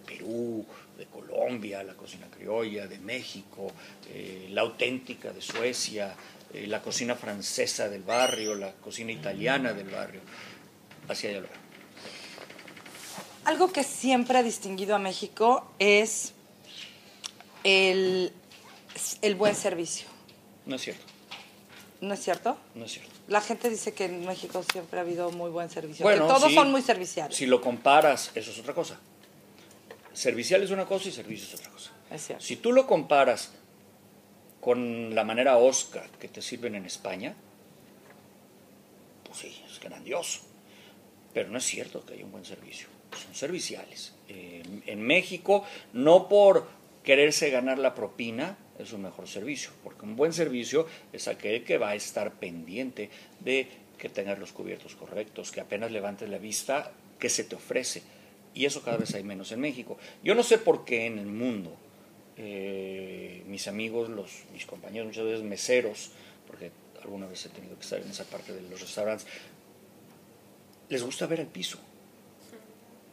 Perú, 0.01 0.65
de 0.97 1.05
Colombia, 1.05 1.81
la 1.83 1.95
cocina 1.95 2.27
criolla, 2.29 2.87
de 2.87 2.99
México, 2.99 3.71
eh, 4.13 4.47
la 4.51 4.61
auténtica 4.61 5.33
de 5.33 5.41
Suecia, 5.41 6.15
la 6.53 6.81
cocina 6.81 7.15
francesa 7.15 7.89
del 7.89 8.03
barrio, 8.03 8.55
la 8.55 8.71
cocina 8.71 9.11
italiana 9.11 9.73
del 9.73 9.89
barrio. 9.89 10.21
Así 11.07 11.27
allá 11.27 11.41
lo 11.41 11.47
veo. 11.47 11.66
Algo 13.47 13.71
que 13.71 13.85
siempre 13.85 14.37
ha 14.37 14.43
distinguido 14.43 14.93
a 14.93 14.99
México 14.99 15.71
es 15.79 16.33
el, 17.63 18.33
el 19.21 19.35
buen 19.35 19.55
servicio. 19.55 20.05
No 20.65 20.75
es 20.75 20.81
cierto. 20.81 21.05
¿No 22.01 22.13
es 22.13 22.19
cierto? 22.19 22.57
No 22.75 22.83
es 22.83 22.91
cierto. 22.91 23.09
La 23.29 23.39
gente 23.39 23.69
dice 23.69 23.93
que 23.93 24.03
en 24.03 24.25
México 24.25 24.65
siempre 24.69 24.99
ha 24.99 25.03
habido 25.03 25.31
muy 25.31 25.49
buen 25.49 25.69
servicio. 25.69 26.03
Bueno, 26.03 26.27
que 26.27 26.33
todos 26.33 26.53
son 26.53 26.71
muy 26.71 26.81
serviciales. 26.81 27.37
Si 27.37 27.45
lo 27.45 27.61
comparas, 27.61 28.31
eso 28.35 28.51
es 28.51 28.59
otra 28.59 28.73
cosa. 28.73 28.99
Servicial 30.11 30.61
es 30.63 30.71
una 30.71 30.85
cosa 30.85 31.07
y 31.07 31.13
servicio 31.13 31.47
es 31.47 31.53
otra 31.53 31.71
cosa. 31.71 31.91
si 32.39 32.57
tú 32.57 32.73
lo 32.73 32.85
comparas 32.85 33.53
con 34.59 35.15
la 35.15 35.23
manera 35.23 35.55
Oscar 35.55 36.09
que 36.19 36.27
te 36.27 36.41
sirven 36.41 36.75
en 36.75 36.85
España, 36.85 37.33
pues 39.23 39.37
sí, 39.37 39.63
es 39.71 39.79
grandioso. 39.79 40.41
Pero 41.33 41.47
no 41.47 41.59
es 41.59 41.63
cierto 41.63 42.05
que 42.05 42.15
haya 42.15 42.25
un 42.25 42.33
buen 42.33 42.43
servicio. 42.43 42.96
Son 43.11 43.33
serviciales. 43.33 44.13
en 44.27 45.01
México, 45.01 45.63
no 45.93 46.27
por 46.27 46.67
quererse 47.03 47.49
ganar 47.49 47.79
la 47.79 47.95
propina, 47.95 48.57
es 48.79 48.91
un 48.91 49.01
mejor 49.01 49.27
servicio, 49.27 49.71
porque 49.83 50.05
un 50.05 50.15
buen 50.15 50.33
servicio 50.33 50.87
es 51.13 51.27
aquel 51.27 51.63
que 51.63 51.77
va 51.77 51.89
a 51.89 51.95
estar 51.95 52.33
pendiente 52.33 53.09
de 53.39 53.67
que 53.97 54.09
tengas 54.09 54.37
los 54.37 54.51
cubiertos 54.51 54.95
correctos, 54.95 55.51
que 55.51 55.61
apenas 55.61 55.91
levantes 55.91 56.29
la 56.29 56.37
vista, 56.37 56.91
que 57.19 57.29
se 57.29 57.43
te 57.43 57.55
ofrece 57.55 58.03
y 58.53 58.65
eso 58.65 58.81
cada 58.81 58.97
vez 58.97 59.13
hay 59.15 59.23
menos 59.23 59.51
en 59.51 59.61
México. 59.61 59.97
Yo 60.23 60.35
no 60.35 60.43
sé 60.43 60.57
por 60.57 60.83
qué 60.83 61.05
en 61.05 61.19
el 61.19 61.27
mundo 61.27 61.77
eh, 62.37 63.43
mis 63.47 63.67
amigos, 63.67 64.09
los, 64.09 64.43
mis 64.53 64.65
compañeros, 64.65 65.07
muchas 65.07 65.25
veces 65.25 65.43
meseros, 65.43 66.11
porque 66.45 66.71
alguna 67.01 67.27
vez 67.27 67.45
he 67.45 67.49
tenido 67.49 67.75
que 67.75 67.83
estar 67.83 67.99
en 67.99 68.09
esa 68.09 68.25
parte 68.25 68.53
de 68.53 68.61
los 68.61 68.81
restaurantes, 68.81 69.25
les 70.89 71.03
gusta 71.03 71.25
ver 71.25 71.39
el 71.39 71.47
piso 71.47 71.79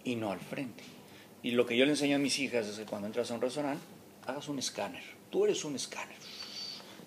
y 0.05 0.17
no 0.17 0.31
al 0.31 0.41
frente. 0.41 0.85
Y 1.43 1.53
lo 1.53 1.67
que 1.67 1.77
yo 1.77 1.85
le 1.85 1.93
enseño 1.93 2.17
a 2.17 2.19
mis 2.19 2.39
hijas 2.39 2.67
es 2.67 2.79
que 2.79 2.85
cuando 2.85 3.07
entras 3.07 3.31
a 3.31 3.35
un 3.35 3.41
restaurante, 3.41 3.85
hagas 4.27 4.49
un 4.49 4.59
escáner. 4.59 5.03
Tú 5.31 5.45
eres 5.45 5.65
un 5.65 5.75
escáner. 5.75 6.17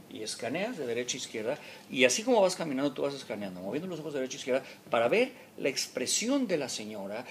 Y 0.10 0.21
escaneas 0.21 0.77
de 0.77 0.86
derecha 0.86 1.17
a 1.17 1.19
izquierda. 1.19 1.57
Y 1.89 2.05
así 2.05 2.23
como 2.23 2.41
vas 2.41 2.55
caminando, 2.55 2.93
tú 2.93 3.01
vas 3.01 3.13
escaneando, 3.13 3.62
moviendo 3.62 3.88
los 3.88 3.99
ojos 3.99 4.13
de 4.13 4.19
derecha 4.19 4.38
a 4.38 4.39
izquierda 4.39 4.63
para 4.89 5.07
ver 5.07 5.31
la 5.57 5.69
expresión 5.69 6.47
de 6.47 6.57
la 6.57 6.69
señora, 6.69 7.25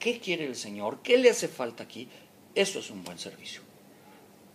¿Qué 0.00 0.18
quiere 0.18 0.46
el 0.46 0.56
Señor? 0.56 1.00
¿Qué 1.02 1.18
le 1.18 1.28
hace 1.28 1.46
falta 1.46 1.84
aquí? 1.84 2.08
Eso 2.54 2.78
es 2.78 2.90
un 2.90 3.04
buen 3.04 3.18
servicio. 3.18 3.60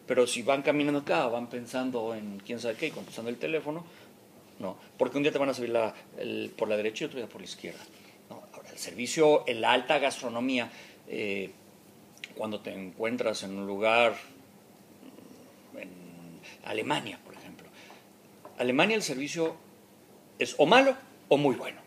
Pero 0.07 0.25
si 0.25 0.41
van 0.41 0.63
caminando 0.63 1.01
acá, 1.01 1.27
van 1.27 1.49
pensando 1.49 2.15
en 2.15 2.41
quién 2.43 2.59
sabe 2.59 2.75
qué, 2.75 2.89
contestando 2.89 3.29
el 3.29 3.37
teléfono, 3.37 3.85
no. 4.59 4.75
Porque 4.97 5.17
un 5.17 5.23
día 5.23 5.31
te 5.31 5.37
van 5.37 5.49
a 5.49 5.53
subir 5.53 5.69
la, 5.69 5.93
por 6.57 6.67
la 6.67 6.77
derecha 6.77 7.03
y 7.03 7.07
otro 7.07 7.19
día 7.19 7.29
por 7.29 7.41
la 7.41 7.45
izquierda. 7.45 7.79
El 8.75 8.81
servicio, 8.81 9.45
la 9.47 9.71
alta 9.71 9.99
gastronomía, 9.99 10.69
eh, 11.07 11.49
cuando 12.35 12.59
te 12.59 12.73
encuentras 12.73 13.43
en 13.43 13.57
un 13.57 13.65
lugar, 13.65 14.17
en 15.77 15.89
Alemania, 16.65 17.17
por 17.23 17.35
ejemplo. 17.35 17.69
Alemania 18.57 18.97
el 18.97 19.01
servicio 19.01 19.55
es 20.39 20.55
o 20.57 20.65
malo 20.65 20.93
o 21.29 21.37
muy 21.37 21.55
bueno. 21.55 21.79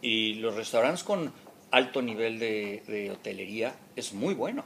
Y 0.00 0.34
los 0.34 0.54
restaurantes 0.54 1.02
con 1.02 1.32
alto 1.72 2.00
nivel 2.00 2.38
de, 2.38 3.10
hotelería 3.12 3.74
es 3.96 4.12
muy 4.12 4.34
bueno. 4.34 4.64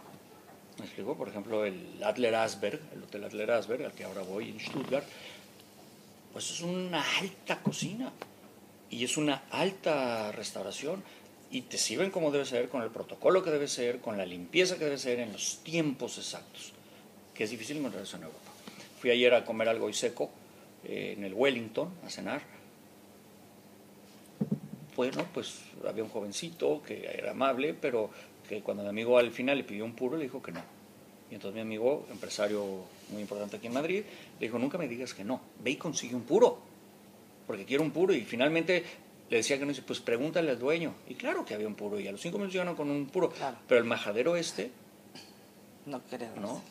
Me 0.79 0.85
explico, 0.85 1.17
por 1.17 1.31
ejemplo, 1.31 1.65
el 1.65 1.99
Adler 2.05 2.35
Asberg, 2.35 2.79
el 2.95 3.05
Hotel 3.05 3.25
Adler 3.25 3.53
Asberg, 3.53 3.87
al 3.87 3.93
que 3.93 4.05
ahora 4.05 4.21
voy 4.21 4.51
en 4.51 4.61
Stuttgart, 4.61 5.07
pues 6.35 6.51
es 6.51 6.61
una 6.61 7.03
alta 7.21 7.57
cocina 7.63 8.13
y 8.91 9.05
es 9.05 9.17
una 9.17 9.45
alta 9.51 10.33
restauración 10.33 11.03
y 11.51 11.63
te 11.63 11.79
sirven 11.79 12.11
como 12.11 12.31
debe 12.31 12.45
ser, 12.45 12.69
con 12.69 12.83
el 12.83 12.91
protocolo 12.91 13.43
que 13.43 13.51
debe 13.51 13.69
ser, 13.69 14.01
con 14.01 14.17
la 14.17 14.27
limpieza 14.27 14.79
que 14.79 14.85
debe 14.85 14.99
ser, 14.99 15.21
en 15.21 15.33
los 15.33 15.59
tiempos 15.63 16.19
exactos, 16.19 16.73
que 17.35 17.45
es 17.45 17.51
difícil 17.51 17.77
encontrar 17.77 18.03
eso 18.03 18.17
en 18.17 18.25
Europa. 18.25 18.51
Fui 19.01 19.11
ayer 19.11 19.33
a 19.35 19.45
comer 19.45 19.69
algo 19.69 19.89
y 19.89 19.95
seco 19.95 20.31
eh, 20.85 21.15
en 21.17 21.25
el 21.25 21.35
Wellington, 21.35 21.91
a 22.05 22.11
cenar. 22.11 22.43
Bueno, 24.97 25.27
pues 25.33 25.61
había 25.87 26.03
un 26.03 26.11
jovencito 26.11 26.83
que 26.83 27.05
era 27.07 27.33
amable, 27.33 27.75
pero 27.75 28.11
que 28.49 28.63
cuando 28.63 28.83
mi 28.83 28.89
amigo 28.89 29.19
al 29.19 29.31
final 29.31 29.59
le 29.59 29.65
pidió 29.65 29.85
un 29.85 29.95
puro, 29.95 30.17
le 30.17 30.25
dijo 30.25 30.43
que 30.43 30.53
no. 30.53 30.63
Y 31.31 31.35
entonces 31.35 31.55
mi 31.55 31.61
amigo, 31.61 32.07
empresario 32.11 32.85
muy 33.11 33.23
importante 33.23 33.57
aquí 33.57 33.67
en 33.67 33.75
Madrid, 33.75 34.05
le 34.39 34.47
dijo, 34.47 34.59
nunca 34.59 34.79
me 34.79 34.89
digas 34.89 35.13
que 35.13 35.25
no, 35.25 35.41
ve 35.63 35.73
y 35.73 35.77
consigue 35.77 36.15
un 36.15 36.23
puro, 36.23 36.61
porque 37.47 37.65
quiero 37.65 37.83
un 37.83 37.91
puro. 37.91 38.15
Y 38.15 38.23
finalmente 38.23 38.85
le 39.29 39.39
decía 39.39 39.59
que 39.59 39.65
no, 39.65 39.71
dice, 39.71 39.83
pues 39.83 40.01
pregúntale 40.01 40.51
al 40.51 40.59
dueño. 40.59 40.95
Y 41.09 41.15
claro 41.15 41.45
que 41.45 41.55
había 41.55 41.67
un 41.67 41.75
puro, 41.75 41.99
y 41.99 42.07
a 42.09 42.13
los 42.13 42.21
cinco 42.21 42.39
minutos 42.39 42.55
llegaron 42.55 42.77
con 42.77 42.91
un 42.91 43.07
puro. 43.07 43.33
Pero 43.69 43.81
el 43.81 43.87
majadero 43.87 44.37
este... 44.37 44.71
No 45.87 46.01
creo. 46.03 46.35
¿No? 46.37 46.63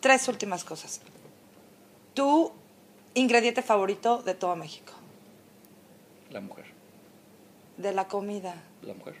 tres 0.00 0.28
últimas 0.28 0.64
cosas. 0.64 1.00
¿Tu 2.14 2.52
ingrediente 3.14 3.62
favorito 3.62 4.22
de 4.22 4.34
todo 4.34 4.56
México? 4.56 4.92
La 6.30 6.40
mujer. 6.40 6.66
¿De 7.76 7.92
la 7.92 8.08
comida? 8.08 8.54
La 8.82 8.94
mujer. 8.94 9.16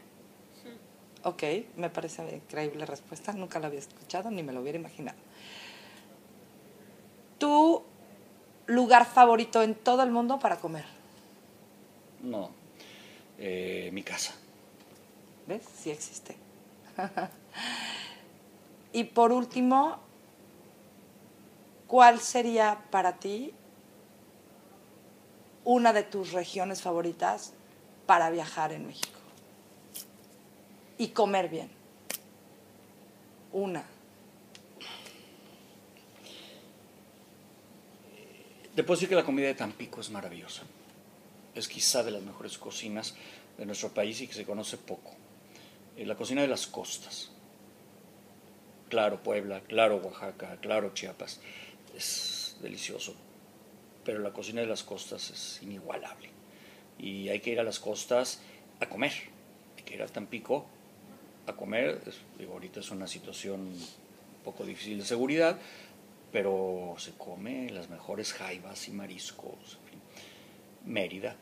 Ok, 1.22 1.42
me 1.76 1.90
parece 1.90 2.36
increíble 2.36 2.86
respuesta. 2.86 3.32
Nunca 3.32 3.58
la 3.58 3.66
había 3.66 3.78
escuchado 3.78 4.30
ni 4.30 4.42
me 4.42 4.52
lo 4.52 4.60
hubiera 4.60 4.78
imaginado. 4.78 5.18
¿Tu 7.38 7.82
lugar 8.70 9.04
favorito 9.04 9.62
en 9.62 9.74
todo 9.74 10.02
el 10.02 10.10
mundo 10.10 10.38
para 10.38 10.60
comer? 10.60 10.84
No, 12.22 12.50
eh, 13.38 13.90
mi 13.92 14.02
casa. 14.02 14.32
¿Ves? 15.46 15.62
Sí 15.76 15.90
existe. 15.90 16.36
y 18.92 19.04
por 19.04 19.32
último, 19.32 19.98
¿cuál 21.88 22.20
sería 22.20 22.84
para 22.90 23.16
ti 23.16 23.52
una 25.64 25.92
de 25.92 26.04
tus 26.04 26.32
regiones 26.32 26.82
favoritas 26.82 27.52
para 28.06 28.30
viajar 28.30 28.72
en 28.72 28.86
México? 28.86 29.18
Y 30.96 31.08
comer 31.08 31.48
bien. 31.48 31.70
Una. 33.52 33.82
Te 38.80 38.84
puedo 38.84 38.96
decir 38.96 39.10
que 39.10 39.14
la 39.14 39.24
comida 39.24 39.46
de 39.46 39.52
Tampico 39.52 40.00
es 40.00 40.08
maravillosa 40.08 40.62
es 41.54 41.68
quizá 41.68 42.02
de 42.02 42.12
las 42.12 42.22
mejores 42.22 42.56
cocinas 42.56 43.14
de 43.58 43.66
nuestro 43.66 43.90
país 43.90 44.22
y 44.22 44.26
que 44.26 44.32
se 44.32 44.46
conoce 44.46 44.78
poco. 44.78 45.10
Eh, 45.98 46.06
la 46.06 46.14
cocina 46.14 46.40
de 46.40 46.48
las 46.48 46.66
costas. 46.66 47.30
Claro 48.88 49.22
Puebla, 49.22 49.60
claro 49.60 49.96
Oaxaca, 49.96 50.56
claro 50.62 50.94
Chiapas. 50.94 51.42
Es 51.94 52.56
delicioso. 52.62 53.14
Pero 54.02 54.20
la 54.20 54.32
cocina 54.32 54.62
de 54.62 54.66
las 54.66 54.82
costas 54.82 55.28
es 55.28 55.62
inigualable. 55.62 56.30
Y 56.98 57.28
hay 57.28 57.40
que 57.40 57.50
ir 57.50 57.60
a 57.60 57.64
las 57.64 57.80
costas 57.80 58.40
a 58.80 58.88
comer. 58.88 59.12
Hay 59.76 59.82
que 59.82 59.92
ir 59.96 60.02
a 60.02 60.06
Tampico 60.06 60.64
a 61.46 61.52
comer. 61.52 62.00
ahorita 62.50 62.80
es 62.80 62.90
una 62.90 63.06
situación 63.06 63.60
un 63.60 64.42
poco 64.42 64.64
difícil 64.64 65.00
de 65.00 65.04
seguridad, 65.04 65.58
pero 66.32 66.94
se 66.98 67.12
come 67.12 67.70
las 67.70 67.88
mejores 67.88 68.32
jaivas 68.32 68.88
y 68.88 68.92
mariscos. 68.92 69.78
Mérida. 70.84 71.36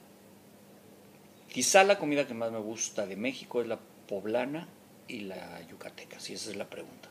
Quizá 1.52 1.84
la 1.84 1.98
comida 1.98 2.26
que 2.26 2.34
más 2.34 2.52
me 2.52 2.58
gusta 2.58 3.06
de 3.06 3.16
México 3.16 3.60
es 3.62 3.68
la 3.68 3.78
poblana 4.08 4.68
y 5.06 5.20
la 5.20 5.60
yucateca, 5.68 6.20
si 6.20 6.34
esa 6.34 6.50
es 6.50 6.56
la 6.56 6.68
pregunta. 6.68 7.08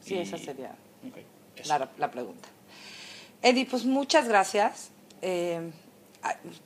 Sí, 0.00 0.16
esa 0.16 0.38
sería 0.38 0.74
la, 1.98 2.10
pregunta. 2.10 2.48
Eddie, 3.42 3.66
pues 3.66 3.84
muchas 3.84 4.28
gracias. 4.28 4.90
Eh, 5.22 5.70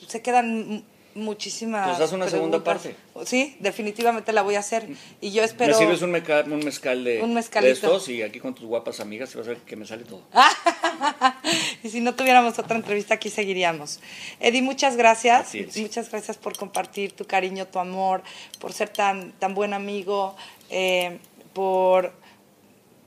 se 0.06 0.22
quedan 0.22 0.84
muchísimas. 1.14 1.88
Pues 1.88 2.00
haz 2.00 2.12
una 2.12 2.28
segunda 2.28 2.62
parte. 2.62 2.96
Sí, 3.24 3.56
definitivamente 3.60 4.32
la 4.32 4.42
voy 4.42 4.56
a 4.56 4.60
hacer. 4.60 4.88
Y 5.20 5.32
yo 5.32 5.42
espero. 5.42 5.72
Me 5.72 5.78
sirves 5.78 6.02
un, 6.02 6.08
un 6.08 6.64
mezcal 6.64 7.04
de, 7.04 7.22
un 7.22 7.34
de 7.34 7.70
estos 7.70 8.08
y 8.08 8.22
aquí 8.22 8.40
con 8.40 8.54
tus 8.54 8.66
guapas 8.66 9.00
amigas 9.00 9.34
a 9.36 9.40
ver 9.42 9.58
que 9.58 9.76
me 9.76 9.86
sale 9.86 10.04
todo. 10.04 10.22
y 11.82 11.88
si 11.88 12.00
no 12.00 12.14
tuviéramos 12.14 12.58
otra 12.58 12.76
entrevista, 12.76 13.14
aquí 13.14 13.30
seguiríamos. 13.30 14.00
Eddie, 14.40 14.62
muchas 14.62 14.96
gracias. 14.96 15.54
Muchas 15.76 16.10
gracias 16.10 16.36
por 16.36 16.56
compartir 16.56 17.12
tu 17.12 17.24
cariño, 17.24 17.66
tu 17.66 17.78
amor, 17.78 18.22
por 18.60 18.72
ser 18.72 18.88
tan, 18.88 19.32
tan 19.32 19.54
buen 19.54 19.74
amigo, 19.74 20.36
eh, 20.70 21.18
por, 21.52 22.12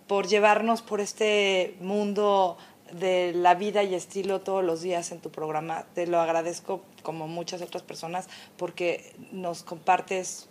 por 0.08 0.28
llevarnos 0.28 0.82
por 0.82 1.02
este 1.02 1.76
mundo 1.82 2.58
de 2.92 3.34
la 3.34 3.56
vida 3.56 3.84
y 3.84 3.96
estilo 3.96 4.42
todos 4.42 4.64
los 4.64 4.82
días 4.82 5.12
en 5.12 5.20
tu 5.20 5.30
programa. 5.30 5.86
Te 5.94 6.08
lo 6.08 6.20
agradezco 6.20 6.82
como 7.08 7.30
muchas 7.30 7.62
otras 7.62 7.84
personas 7.84 8.28
porque 8.58 9.16
nos 9.32 9.64
compartes 9.64 10.50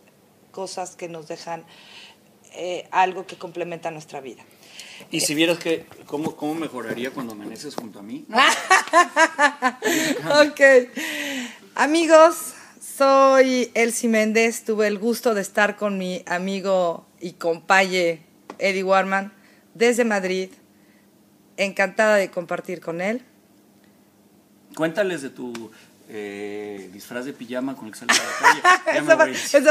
cosas 0.53 0.97
que 0.97 1.07
nos 1.07 1.29
dejan 1.29 1.65
eh, 2.55 2.89
algo 2.93 3.27
que 3.27 3.37
complementa 3.37 3.91
nuestra 3.91 4.23
vida. 4.23 4.43
Y 5.11 5.21
si 5.21 5.35
vieras 5.35 5.59
que, 5.59 5.85
¿cómo, 6.07 6.35
¿cómo 6.35 6.55
mejoraría 6.55 7.11
cuando 7.11 7.35
amaneces 7.35 7.75
junto 7.75 7.99
a 7.99 8.03
mí? 8.03 8.25
ok. 10.47 10.61
Amigos, 11.75 12.55
soy 12.81 13.71
Elsie 13.75 14.09
Méndez. 14.09 14.65
Tuve 14.65 14.87
el 14.87 14.99
gusto 14.99 15.35
de 15.35 15.43
estar 15.43 15.77
con 15.77 15.99
mi 15.99 16.23
amigo 16.27 17.05
y 17.21 17.33
compaye 17.33 18.23
Eddie 18.59 18.83
Warman 18.83 19.31
desde 19.75 20.07
Madrid 20.07 20.49
encantada 21.59 22.17
de 22.17 22.31
compartir 22.31 22.81
con 22.81 23.03
él. 23.03 23.21
Cuéntales 24.75 25.21
de 25.21 25.29
tu 25.29 25.71
eh, 26.09 26.91
disfraz 26.93 27.25
de 27.25 27.33
pijama 27.33 27.75
con 27.75 27.89
el 27.89 27.93
que 27.93 28.01
a 28.01 28.07
la 28.07 28.15
calle. 28.85 28.99
eso, 28.99 29.17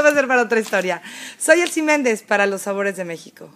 va, 0.03 0.09
a 0.09 0.13
ser 0.13 0.27
para 0.27 0.41
otra 0.41 0.59
historia. 0.59 1.01
Soy 1.37 1.61
Elsie 1.61 1.83
Méndez 1.83 2.23
para 2.23 2.45
Los 2.45 2.63
Sabores 2.63 2.97
de 2.97 3.05
México. 3.05 3.49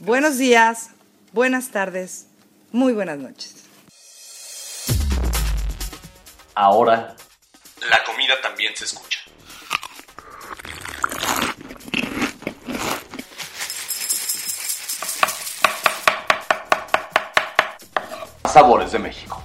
Buenos 0.00 0.38
días, 0.38 0.90
buenas 1.32 1.68
tardes, 1.70 2.26
muy 2.72 2.92
buenas 2.92 3.18
noches. 3.18 3.54
Ahora, 6.54 7.16
la 7.88 8.04
comida 8.04 8.34
también 8.42 8.76
se 8.76 8.84
escucha. 8.84 9.20
sabores 18.54 18.92
de 18.92 19.00
México. 19.00 19.42